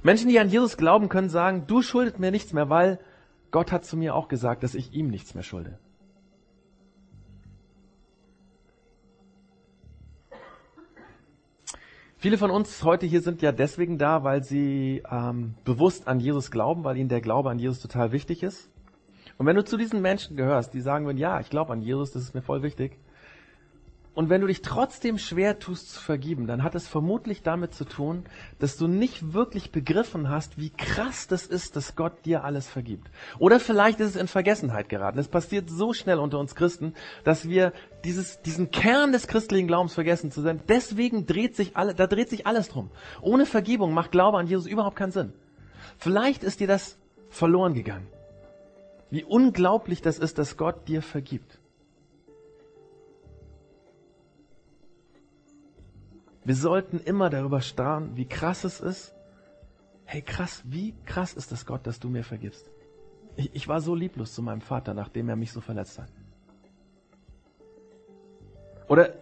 [0.03, 2.99] Menschen, die an Jesus glauben, können sagen, du schuldet mir nichts mehr, weil
[3.51, 5.77] Gott hat zu mir auch gesagt, dass ich ihm nichts mehr schulde.
[12.17, 16.51] Viele von uns heute hier sind ja deswegen da, weil sie ähm, bewusst an Jesus
[16.51, 18.69] glauben, weil ihnen der Glaube an Jesus total wichtig ist.
[19.39, 22.11] Und wenn du zu diesen Menschen gehörst, die sagen würden, ja, ich glaube an Jesus,
[22.11, 22.99] das ist mir voll wichtig,
[24.13, 27.85] und wenn du dich trotzdem schwer tust zu vergeben, dann hat es vermutlich damit zu
[27.85, 28.25] tun,
[28.59, 33.09] dass du nicht wirklich begriffen hast, wie krass das ist, dass Gott dir alles vergibt.
[33.39, 35.17] Oder vielleicht ist es in Vergessenheit geraten.
[35.17, 36.93] Es passiert so schnell unter uns Christen,
[37.23, 37.71] dass wir
[38.03, 40.59] dieses, diesen Kern des christlichen Glaubens vergessen zu sein.
[40.67, 42.91] Deswegen dreht sich alle, da dreht sich alles drum.
[43.21, 45.31] Ohne Vergebung macht Glaube an Jesus überhaupt keinen Sinn.
[45.97, 46.97] Vielleicht ist dir das
[47.29, 48.07] verloren gegangen.
[49.09, 51.60] Wie unglaublich das ist, dass Gott dir vergibt.
[56.43, 59.13] Wir sollten immer darüber staunen, wie krass es ist.
[60.05, 62.69] Hey, krass, wie krass ist das Gott, dass du mir vergibst?
[63.35, 66.11] Ich, ich war so lieblos zu meinem Vater, nachdem er mich so verletzt hat.
[68.87, 69.13] Oder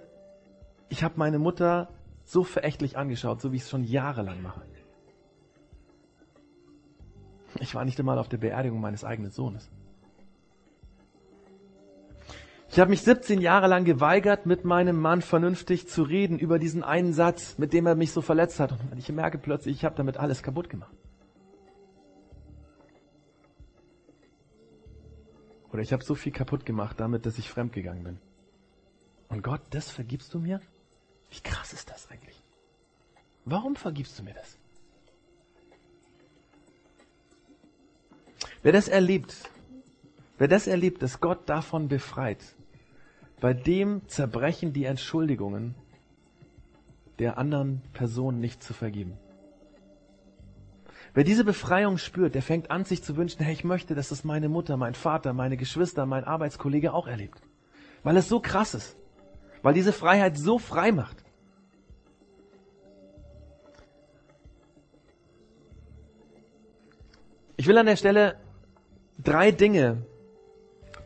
[0.88, 1.89] ich habe meine Mutter
[2.23, 4.62] so verächtlich angeschaut, so wie ich es schon jahrelang mache.
[7.60, 9.69] Ich war nicht einmal auf der Beerdigung meines eigenen Sohnes.
[12.71, 16.84] Ich habe mich 17 Jahre lang geweigert, mit meinem Mann vernünftig zu reden über diesen
[16.84, 18.71] einen Satz, mit dem er mich so verletzt hat.
[18.71, 20.95] Und ich merke plötzlich, ich habe damit alles kaputt gemacht.
[25.71, 28.17] Oder ich habe so viel kaputt gemacht damit, dass ich fremdgegangen bin.
[29.29, 30.62] Und Gott, das vergibst du mir?
[31.32, 32.39] Wie krass ist das eigentlich?
[33.45, 34.58] Warum vergibst du mir das?
[38.62, 39.36] Wer das erlebt,
[40.38, 42.39] wer das erlebt, dass Gott davon befreit,
[43.39, 45.75] bei dem zerbrechen die Entschuldigungen
[47.19, 49.17] der anderen Person nicht zu vergeben.
[51.13, 54.23] Wer diese Befreiung spürt, der fängt an, sich zu wünschen, hey, ich möchte, dass es
[54.23, 57.41] meine Mutter, mein Vater, meine Geschwister, mein Arbeitskollege auch erlebt.
[58.04, 58.95] Weil es so krass ist.
[59.62, 61.17] weil diese Freiheit so frei macht.
[67.58, 68.38] Ich will an der Stelle
[69.21, 70.06] drei Dinge,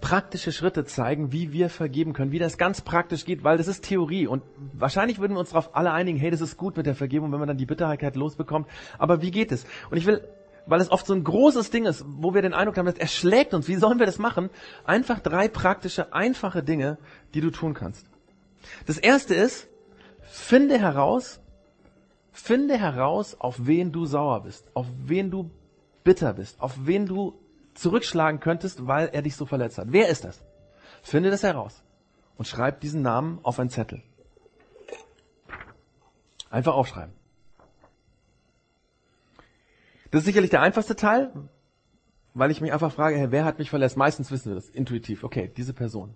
[0.03, 3.85] praktische Schritte zeigen, wie wir vergeben können, wie das ganz praktisch geht, weil das ist
[3.85, 6.93] Theorie und wahrscheinlich würden wir uns darauf alle einigen, hey, das ist gut mit der
[6.93, 8.67] Vergebung, wenn man dann die Bitterkeit losbekommt.
[8.97, 9.65] Aber wie geht es?
[9.89, 10.21] Und ich will
[10.65, 13.53] weil es oft so ein großes Ding ist, wo wir den Eindruck haben, das erschlägt
[13.53, 13.67] uns.
[13.67, 14.49] Wie sollen wir das machen?
[14.85, 16.97] Einfach drei praktische, einfache Dinge,
[17.33, 18.05] die du tun kannst.
[18.85, 19.67] Das erste ist,
[20.21, 21.41] finde heraus,
[22.31, 25.51] finde heraus, auf wen du sauer bist, auf wen du
[26.05, 27.33] bitter bist, auf wen du
[27.73, 29.87] zurückschlagen könntest, weil er dich so verletzt hat.
[29.89, 30.43] Wer ist das?
[31.01, 31.83] Finde das heraus
[32.37, 34.01] und schreib diesen Namen auf einen Zettel.
[36.49, 37.13] Einfach aufschreiben.
[40.11, 41.31] Das ist sicherlich der einfachste Teil,
[42.35, 43.97] weil ich mich einfach frage, hey, wer hat mich verletzt?
[43.97, 45.23] Meistens wissen wir das intuitiv.
[45.23, 46.13] Okay, diese Person.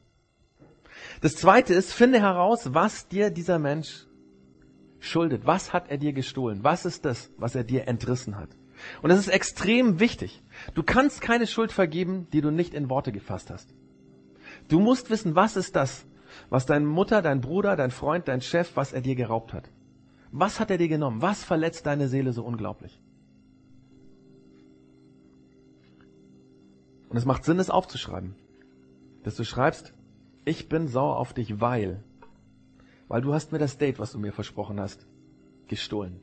[1.22, 4.06] Das zweite ist, finde heraus, was dir dieser Mensch
[5.00, 5.46] schuldet.
[5.46, 6.64] Was hat er dir gestohlen?
[6.64, 8.50] Was ist das, was er dir entrissen hat?
[9.02, 10.42] Und das ist extrem wichtig.
[10.74, 13.74] Du kannst keine Schuld vergeben, die du nicht in Worte gefasst hast.
[14.68, 16.06] Du musst wissen, was ist das,
[16.50, 19.70] was deine Mutter, dein Bruder, dein Freund, dein Chef, was er dir geraubt hat.
[20.32, 21.22] Was hat er dir genommen?
[21.22, 23.00] Was verletzt deine Seele so unglaublich?
[27.10, 28.36] Und es macht Sinn, es aufzuschreiben.
[29.24, 29.94] Dass du schreibst,
[30.46, 32.04] ich bin sauer auf dich, weil,
[33.08, 35.06] weil du hast mir das Date, was du mir versprochen hast,
[35.68, 36.20] gestohlen.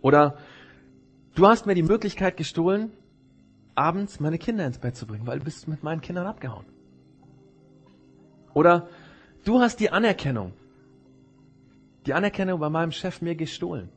[0.00, 0.38] Oder
[1.34, 2.92] du hast mir die Möglichkeit gestohlen,
[3.74, 6.66] abends meine Kinder ins Bett zu bringen, weil du bist mit meinen Kindern abgehauen.
[8.54, 8.88] Oder
[9.44, 10.52] du hast die Anerkennung,
[12.06, 13.90] die Anerkennung bei meinem Chef mir gestohlen.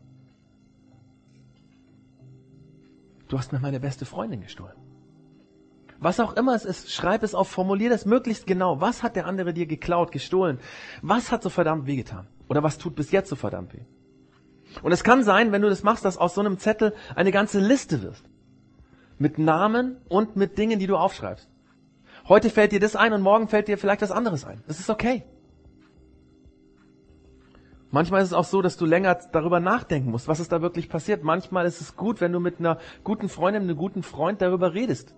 [3.27, 4.75] Du hast mir meine beste Freundin gestohlen.
[5.99, 8.81] Was auch immer es ist, schreib es auf, formulier das möglichst genau.
[8.81, 10.59] Was hat der andere dir geklaut, gestohlen?
[11.01, 12.27] Was hat so verdammt wehgetan?
[12.49, 13.85] Oder was tut bis jetzt so verdammt weh?
[14.81, 17.59] Und es kann sein, wenn du das machst, dass aus so einem Zettel eine ganze
[17.59, 18.25] Liste wirst.
[19.17, 21.49] Mit Namen und mit Dingen, die du aufschreibst.
[22.27, 24.63] Heute fällt dir das ein und morgen fällt dir vielleicht was anderes ein.
[24.67, 25.23] Das ist okay.
[27.91, 30.87] Manchmal ist es auch so, dass du länger darüber nachdenken musst, was ist da wirklich
[30.87, 31.23] passiert.
[31.23, 35.13] Manchmal ist es gut, wenn du mit einer guten Freundin, einem guten Freund darüber redest.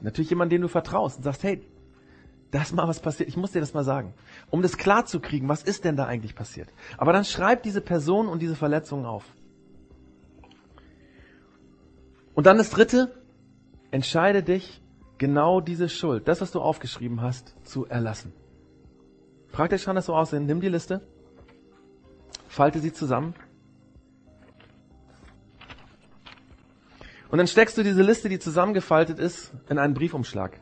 [0.00, 1.66] Natürlich jemand, den du vertraust und sagst, hey,
[2.52, 3.30] da ist mal was passiert.
[3.30, 4.12] Ich muss dir das mal sagen.
[4.50, 6.68] Um das klar zu kriegen, was ist denn da eigentlich passiert?
[6.98, 9.24] Aber dann schreib diese Person und diese Verletzungen auf.
[12.34, 13.10] Und dann das dritte,
[13.90, 14.82] entscheide dich,
[15.16, 18.32] genau diese Schuld, das, was du aufgeschrieben hast, zu erlassen.
[19.50, 20.44] Praktisch kann das so aussehen.
[20.44, 21.00] Nimm die Liste,
[22.48, 23.34] falte sie zusammen.
[27.30, 30.60] Und dann steckst du diese Liste, die zusammengefaltet ist, in einen Briefumschlag.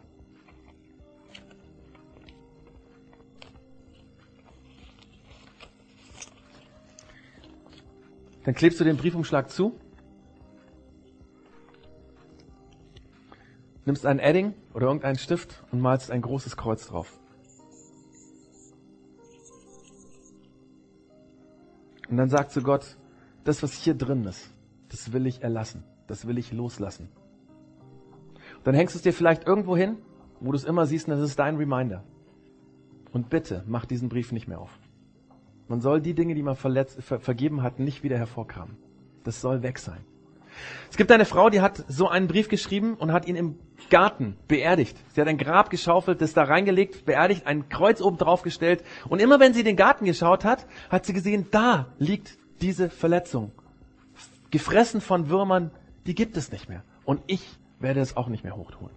[8.45, 9.79] Dann klebst du den Briefumschlag zu,
[13.85, 17.19] nimmst einen Edding oder irgendeinen Stift und malst ein großes Kreuz drauf.
[22.09, 22.97] Und dann sagt zu Gott,
[23.45, 24.51] das, was hier drin ist,
[24.89, 27.09] das will ich erlassen, das will ich loslassen.
[28.59, 29.99] Und dann hängst du es dir vielleicht irgendwo hin,
[30.41, 32.03] wo du es immer siehst, und das ist dein Reminder.
[33.13, 34.80] Und bitte, mach diesen Brief nicht mehr auf.
[35.71, 38.77] Man soll die Dinge, die man verletzt, ver, vergeben hat, nicht wieder hervorkramen.
[39.23, 40.01] Das soll weg sein.
[40.91, 43.57] Es gibt eine Frau, die hat so einen Brief geschrieben und hat ihn im
[43.89, 44.97] Garten beerdigt.
[45.15, 48.83] Sie hat ein Grab geschaufelt, das da reingelegt, beerdigt, ein Kreuz oben drauf gestellt.
[49.09, 53.53] Und immer wenn sie den Garten geschaut hat, hat sie gesehen, da liegt diese Verletzung.
[54.51, 55.71] Gefressen von Würmern,
[56.05, 56.83] die gibt es nicht mehr.
[57.05, 57.47] Und ich
[57.79, 58.91] werde es auch nicht mehr hochtun.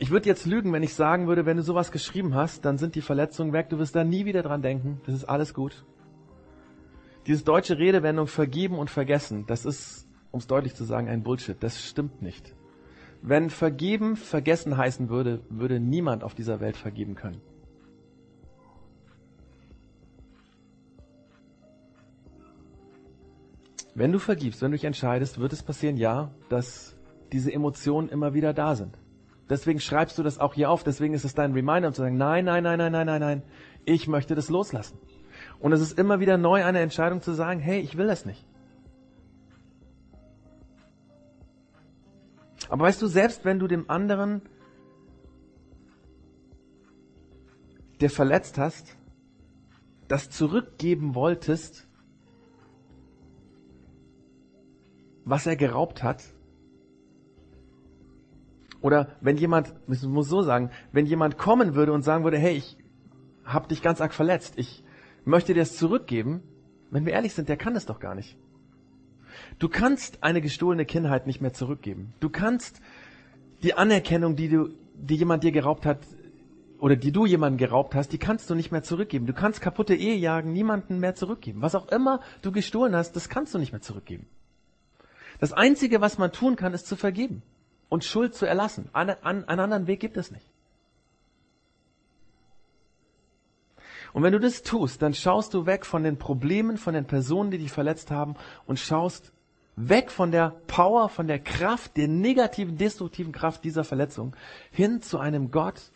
[0.00, 2.94] Ich würde jetzt lügen, wenn ich sagen würde, wenn du sowas geschrieben hast, dann sind
[2.94, 5.84] die Verletzungen weg, du wirst da nie wieder dran denken, das ist alles gut.
[7.26, 11.56] Diese deutsche Redewendung vergeben und vergessen, das ist, um es deutlich zu sagen, ein Bullshit,
[11.60, 12.54] das stimmt nicht.
[13.22, 17.40] Wenn vergeben vergessen heißen würde, würde niemand auf dieser Welt vergeben können.
[23.96, 26.96] Wenn du vergibst, wenn du dich entscheidest, wird es passieren, ja, dass
[27.32, 28.96] diese Emotionen immer wieder da sind.
[29.48, 30.84] Deswegen schreibst du das auch hier auf.
[30.84, 33.42] Deswegen ist es dein Reminder, um zu sagen, nein, nein, nein, nein, nein, nein, nein.
[33.84, 34.98] Ich möchte das loslassen.
[35.60, 38.46] Und es ist immer wieder neu eine Entscheidung zu sagen, hey, ich will das nicht.
[42.68, 44.42] Aber weißt du, selbst wenn du dem anderen,
[48.00, 48.96] der verletzt hast,
[50.06, 51.88] das zurückgeben wolltest,
[55.24, 56.24] was er geraubt hat,
[58.80, 62.54] Oder wenn jemand, ich muss so sagen, wenn jemand kommen würde und sagen würde, hey,
[62.54, 62.76] ich
[63.44, 64.84] habe dich ganz arg verletzt, ich
[65.24, 66.42] möchte dir es zurückgeben,
[66.90, 68.36] wenn wir ehrlich sind, der kann es doch gar nicht.
[69.58, 72.14] Du kannst eine gestohlene Kindheit nicht mehr zurückgeben.
[72.20, 72.80] Du kannst
[73.62, 75.98] die Anerkennung, die du, die jemand dir geraubt hat,
[76.78, 79.26] oder die du jemanden geraubt hast, die kannst du nicht mehr zurückgeben.
[79.26, 81.60] Du kannst kaputte Ehe jagen, niemanden mehr zurückgeben.
[81.60, 84.26] Was auch immer du gestohlen hast, das kannst du nicht mehr zurückgeben.
[85.40, 87.42] Das Einzige, was man tun kann, ist zu vergeben
[87.88, 88.88] und Schuld zu erlassen.
[88.92, 90.46] Einen, einen anderen Weg gibt es nicht.
[94.12, 97.50] Und wenn du das tust, dann schaust du weg von den Problemen, von den Personen,
[97.50, 98.36] die dich verletzt haben
[98.66, 99.32] und schaust
[99.76, 104.34] weg von der Power, von der Kraft, der negativen, destruktiven Kraft dieser Verletzung
[104.70, 105.92] hin zu einem Gott,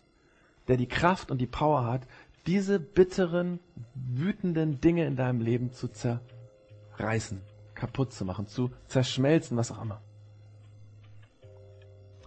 [0.68, 2.03] der die Kraft und die Power hat,
[2.47, 3.61] diese bitteren,
[3.95, 7.40] wütenden Dinge in deinem Leben zu zerreißen,
[7.74, 10.01] kaputt zu machen, zu zerschmelzen, was auch immer.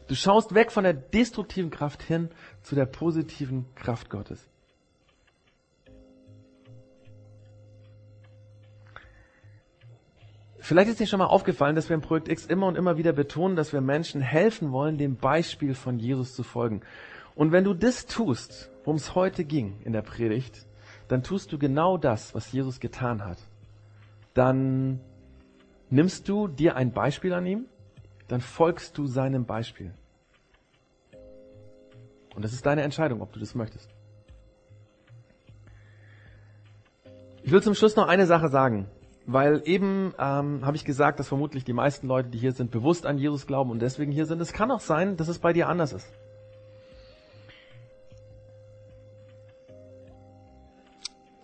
[0.07, 2.29] Du schaust weg von der destruktiven Kraft hin
[2.61, 4.47] zu der positiven Kraft Gottes.
[10.59, 13.13] Vielleicht ist dir schon mal aufgefallen, dass wir im Projekt X immer und immer wieder
[13.13, 16.81] betonen, dass wir Menschen helfen wollen, dem Beispiel von Jesus zu folgen.
[17.35, 20.65] Und wenn du das tust, worum es heute ging in der Predigt,
[21.07, 23.37] dann tust du genau das, was Jesus getan hat.
[24.33, 24.99] Dann
[25.91, 27.65] nimmst du dir ein Beispiel an ihm,
[28.27, 29.93] dann folgst du seinem Beispiel.
[32.35, 33.89] Und das ist deine Entscheidung, ob du das möchtest.
[37.43, 38.89] Ich will zum Schluss noch eine Sache sagen.
[39.27, 43.07] Weil eben ähm, habe ich gesagt, dass vermutlich die meisten Leute, die hier sind, bewusst
[43.07, 44.39] an Jesus glauben und deswegen hier sind.
[44.39, 46.07] Es kann auch sein, dass es bei dir anders ist.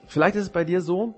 [0.05, 1.15] Vielleicht ist es bei dir so,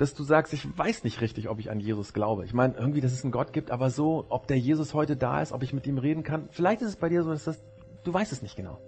[0.00, 2.46] dass du sagst, ich weiß nicht richtig, ob ich an Jesus glaube.
[2.46, 5.42] Ich meine, irgendwie, dass es einen Gott gibt, aber so, ob der Jesus heute da
[5.42, 6.48] ist, ob ich mit ihm reden kann.
[6.52, 7.62] Vielleicht ist es bei dir so, dass das,
[8.02, 8.80] du weißt es nicht genau.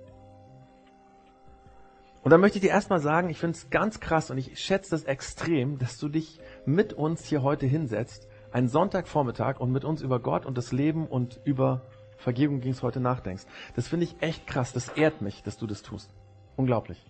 [2.22, 4.92] Und da möchte ich dir erstmal sagen, ich finde es ganz krass und ich schätze
[4.92, 10.00] das extrem, dass du dich mit uns hier heute hinsetzt, einen Sonntagvormittag und mit uns
[10.00, 11.82] über Gott und das Leben und über
[12.16, 13.44] Vergebung ging es heute nachdenkst.
[13.76, 14.72] Das finde ich echt krass.
[14.72, 16.10] Das ehrt mich, dass du das tust.
[16.56, 17.04] Unglaublich.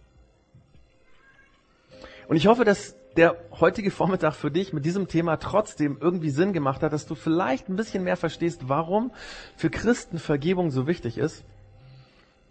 [2.26, 6.52] Und ich hoffe, dass der heutige Vormittag für dich mit diesem Thema trotzdem irgendwie Sinn
[6.52, 9.12] gemacht hat, dass du vielleicht ein bisschen mehr verstehst, warum
[9.56, 11.44] für Christen Vergebung so wichtig ist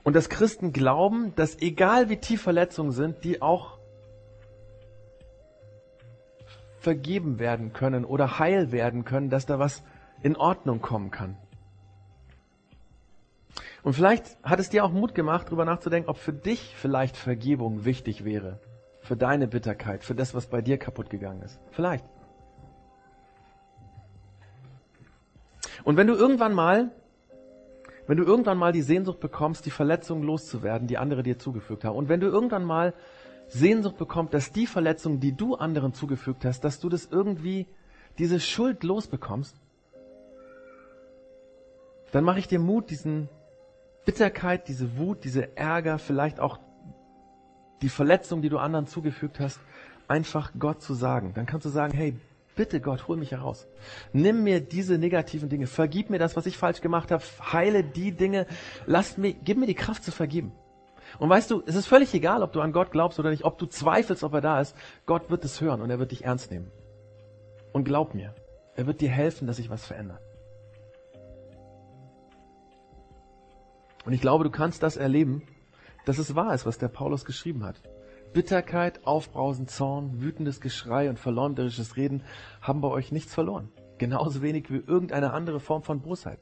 [0.03, 3.80] und dass Christen glauben, dass egal wie tief Verletzungen sind, die auch
[6.80, 9.84] vergeben werden können oder heil werden können, dass da was
[10.24, 11.38] in Ordnung kommen kann.
[13.84, 17.86] Und vielleicht hat es dir auch Mut gemacht, darüber nachzudenken, ob für dich vielleicht Vergebung
[17.86, 18.59] wichtig wäre.
[19.01, 21.59] Für deine Bitterkeit, für das, was bei dir kaputt gegangen ist.
[21.71, 22.05] Vielleicht.
[25.83, 26.91] Und wenn du irgendwann mal
[28.07, 31.95] wenn du irgendwann mal die Sehnsucht bekommst, die Verletzungen loszuwerden, die andere dir zugefügt haben,
[31.95, 32.93] und wenn du irgendwann mal
[33.47, 37.67] Sehnsucht bekommst, dass die Verletzungen, die du anderen zugefügt hast, dass du das irgendwie,
[38.17, 39.55] diese Schuld losbekommst,
[42.11, 43.29] dann mache ich dir Mut, diesen
[44.05, 46.59] Bitterkeit, diese Wut, diese Ärger, vielleicht auch
[47.82, 49.59] die Verletzung, die du anderen zugefügt hast,
[50.07, 51.34] einfach Gott zu sagen.
[51.34, 52.15] Dann kannst du sagen, hey,
[52.55, 53.67] Bitte Gott, hol mich heraus.
[54.11, 55.67] Nimm mir diese negativen Dinge.
[55.67, 57.23] Vergib mir das, was ich falsch gemacht habe.
[57.51, 58.45] Heile die Dinge.
[58.86, 60.51] Lass mir, gib mir die Kraft zu vergeben.
[61.17, 63.57] Und weißt du, es ist völlig egal, ob du an Gott glaubst oder nicht, ob
[63.57, 64.75] du zweifelst, ob er da ist.
[65.05, 66.71] Gott wird es hören und er wird dich ernst nehmen.
[67.73, 68.34] Und glaub mir,
[68.75, 70.21] er wird dir helfen, dass sich was verändert.
[74.05, 75.43] Und ich glaube, du kannst das erleben,
[76.05, 77.81] dass es wahr ist, was der Paulus geschrieben hat.
[78.33, 82.23] Bitterkeit, Aufbrausen, Zorn, wütendes Geschrei und verleumderisches Reden
[82.61, 83.69] haben bei euch nichts verloren.
[83.97, 86.39] Genauso wenig wie irgendeine andere Form von Bosheit.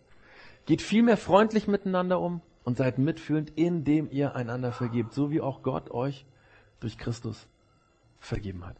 [0.65, 5.63] Geht vielmehr freundlich miteinander um und seid mitfühlend, indem ihr einander vergebt, so wie auch
[5.63, 6.25] Gott euch
[6.79, 7.47] durch Christus
[8.19, 8.77] vergeben hat.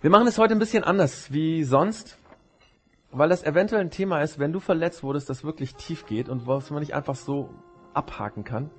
[0.00, 2.18] Wir machen es heute ein bisschen anders wie sonst,
[3.10, 6.46] weil das eventuell ein Thema ist, wenn du verletzt wurdest, das wirklich tief geht und
[6.46, 7.50] was man nicht einfach so
[7.94, 8.70] abhaken kann.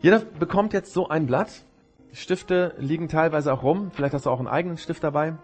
[0.00, 1.64] Jeder bekommt jetzt so ein Blatt.
[2.12, 3.90] Stifte liegen teilweise auch rum.
[3.92, 5.36] Vielleicht hast du auch einen eigenen Stift dabei.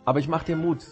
[0.06, 0.86] Aber ich mach dir Mut.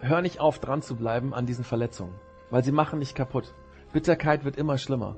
[0.00, 2.14] Hör nicht auf, dran zu bleiben an diesen Verletzungen,
[2.50, 3.54] weil sie machen nicht kaputt.
[3.92, 5.16] Bitterkeit wird immer schlimmer.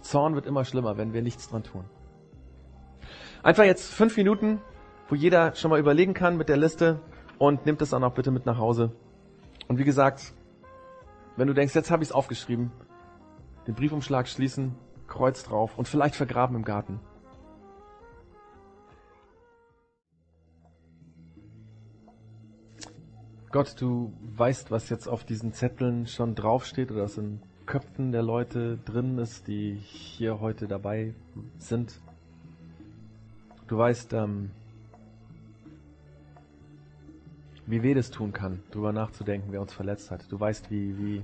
[0.00, 1.84] Zorn wird immer schlimmer, wenn wir nichts dran tun.
[3.42, 4.60] Einfach jetzt fünf Minuten,
[5.08, 7.00] wo jeder schon mal überlegen kann mit der Liste
[7.38, 8.92] und nimmt es dann auch bitte mit nach Hause.
[9.68, 10.32] Und wie gesagt,
[11.36, 12.70] wenn du denkst, jetzt habe ich es aufgeschrieben,
[13.66, 14.74] den Briefumschlag schließen,
[15.08, 17.00] Kreuz drauf und vielleicht vergraben im Garten.
[23.52, 28.22] Gott, du weißt, was jetzt auf diesen Zetteln schon draufsteht oder was in Köpfen der
[28.22, 31.12] Leute drin ist, die hier heute dabei
[31.58, 32.00] sind.
[33.66, 34.50] Du weißt, ähm,
[37.66, 40.32] wie weh das tun kann, darüber nachzudenken, wer uns verletzt hat.
[40.32, 41.22] Du weißt, wie, wie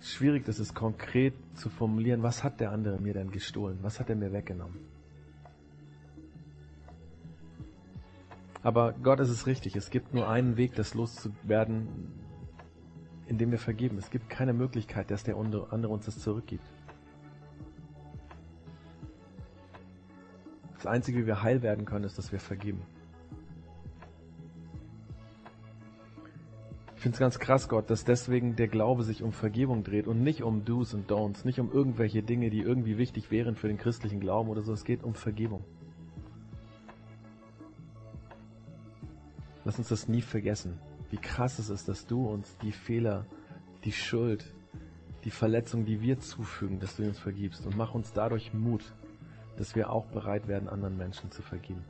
[0.00, 3.80] schwierig das ist, konkret zu formulieren, was hat der andere mir denn gestohlen?
[3.82, 4.78] Was hat er mir weggenommen?
[8.68, 9.76] Aber Gott ist es richtig.
[9.76, 11.88] Es gibt nur einen Weg, das loszuwerden,
[13.26, 13.96] indem wir vergeben.
[13.96, 16.66] Es gibt keine Möglichkeit, dass der andere uns das zurückgibt.
[20.74, 22.82] Das Einzige, wie wir heil werden können, ist, dass wir vergeben.
[26.96, 30.22] Ich finde es ganz krass, Gott, dass deswegen der Glaube sich um Vergebung dreht und
[30.22, 33.78] nicht um Do's und Don'ts, nicht um irgendwelche Dinge, die irgendwie wichtig wären für den
[33.78, 34.74] christlichen Glauben oder so.
[34.74, 35.64] Es geht um Vergebung.
[39.68, 40.78] Lass uns das nie vergessen,
[41.10, 43.26] wie krass es ist, dass du uns die Fehler,
[43.84, 44.50] die Schuld,
[45.24, 48.94] die Verletzung, die wir zufügen, dass du uns vergibst und mach uns dadurch Mut,
[49.58, 51.84] dass wir auch bereit werden, anderen Menschen zu vergeben.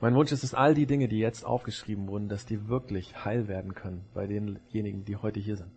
[0.00, 3.48] Mein Wunsch ist, dass all die Dinge, die jetzt aufgeschrieben wurden, dass die wirklich heil
[3.48, 5.72] werden können bei denjenigen, die heute hier sind.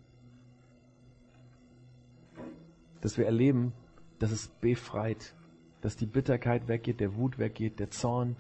[3.01, 3.73] Dass wir erleben,
[4.19, 5.33] dass es befreit,
[5.81, 8.35] dass die Bitterkeit weggeht, der Wut weggeht, der Zorn,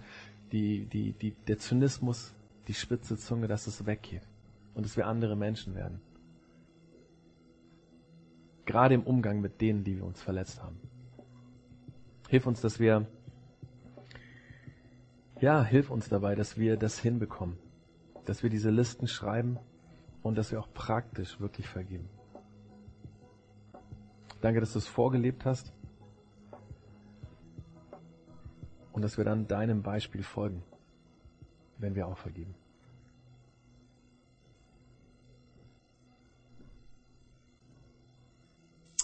[0.55, 2.33] die, die, die, der Zynismus,
[2.69, 4.21] die spitze Zunge, dass es weggeht
[4.73, 5.99] und dass wir andere Menschen werden.
[8.65, 10.79] Gerade im Umgang mit denen, die wir uns verletzt haben.
[12.29, 13.05] Hilf uns, dass wir
[15.41, 17.57] ja, hilf uns dabei, dass wir das hinbekommen,
[18.23, 19.59] dass wir diese Listen schreiben
[20.23, 22.07] und dass wir auch praktisch wirklich vergeben.
[24.39, 25.73] Danke, dass du es vorgelebt hast
[28.95, 30.63] und dass wir dann deinem Beispiel folgen,
[31.77, 32.55] wenn wir auch vergeben.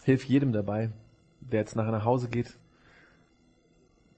[0.04, 0.92] Hilf jedem dabei,
[1.42, 2.58] der jetzt nachher nach Hause geht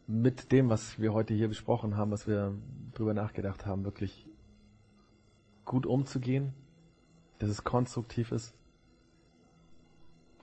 [0.06, 2.54] mit dem, was wir heute hier besprochen haben, was wir
[2.94, 4.30] drüber nachgedacht haben, wirklich
[5.66, 6.54] gut umzugehen,
[7.40, 8.54] dass es konstruktiv ist.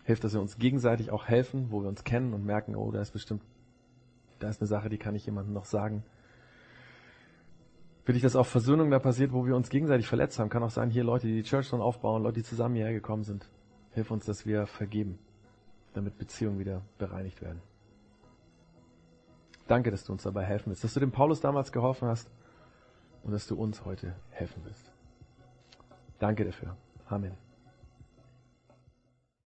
[0.03, 3.01] Hilft, dass wir uns gegenseitig auch helfen, wo wir uns kennen und merken, oh, da
[3.01, 3.45] ist bestimmt,
[4.41, 6.03] da ist eine Sache, die kann ich jemandem noch sagen.
[8.07, 10.49] Will ich, dass auch Versöhnung da passiert, wo wir uns gegenseitig verletzt haben.
[10.49, 13.23] Kann auch sein, hier Leute, die die Church schon aufbauen, Leute, die zusammen hierher gekommen
[13.23, 13.49] sind.
[13.93, 15.19] Hilf uns, dass wir vergeben,
[15.93, 17.61] damit Beziehungen wieder bereinigt werden.
[19.69, 22.29] Danke, dass du uns dabei helfen willst, dass du dem Paulus damals geholfen hast
[23.23, 24.91] und dass du uns heute helfen willst.
[26.19, 26.77] Danke dafür.
[27.07, 27.50] Amen.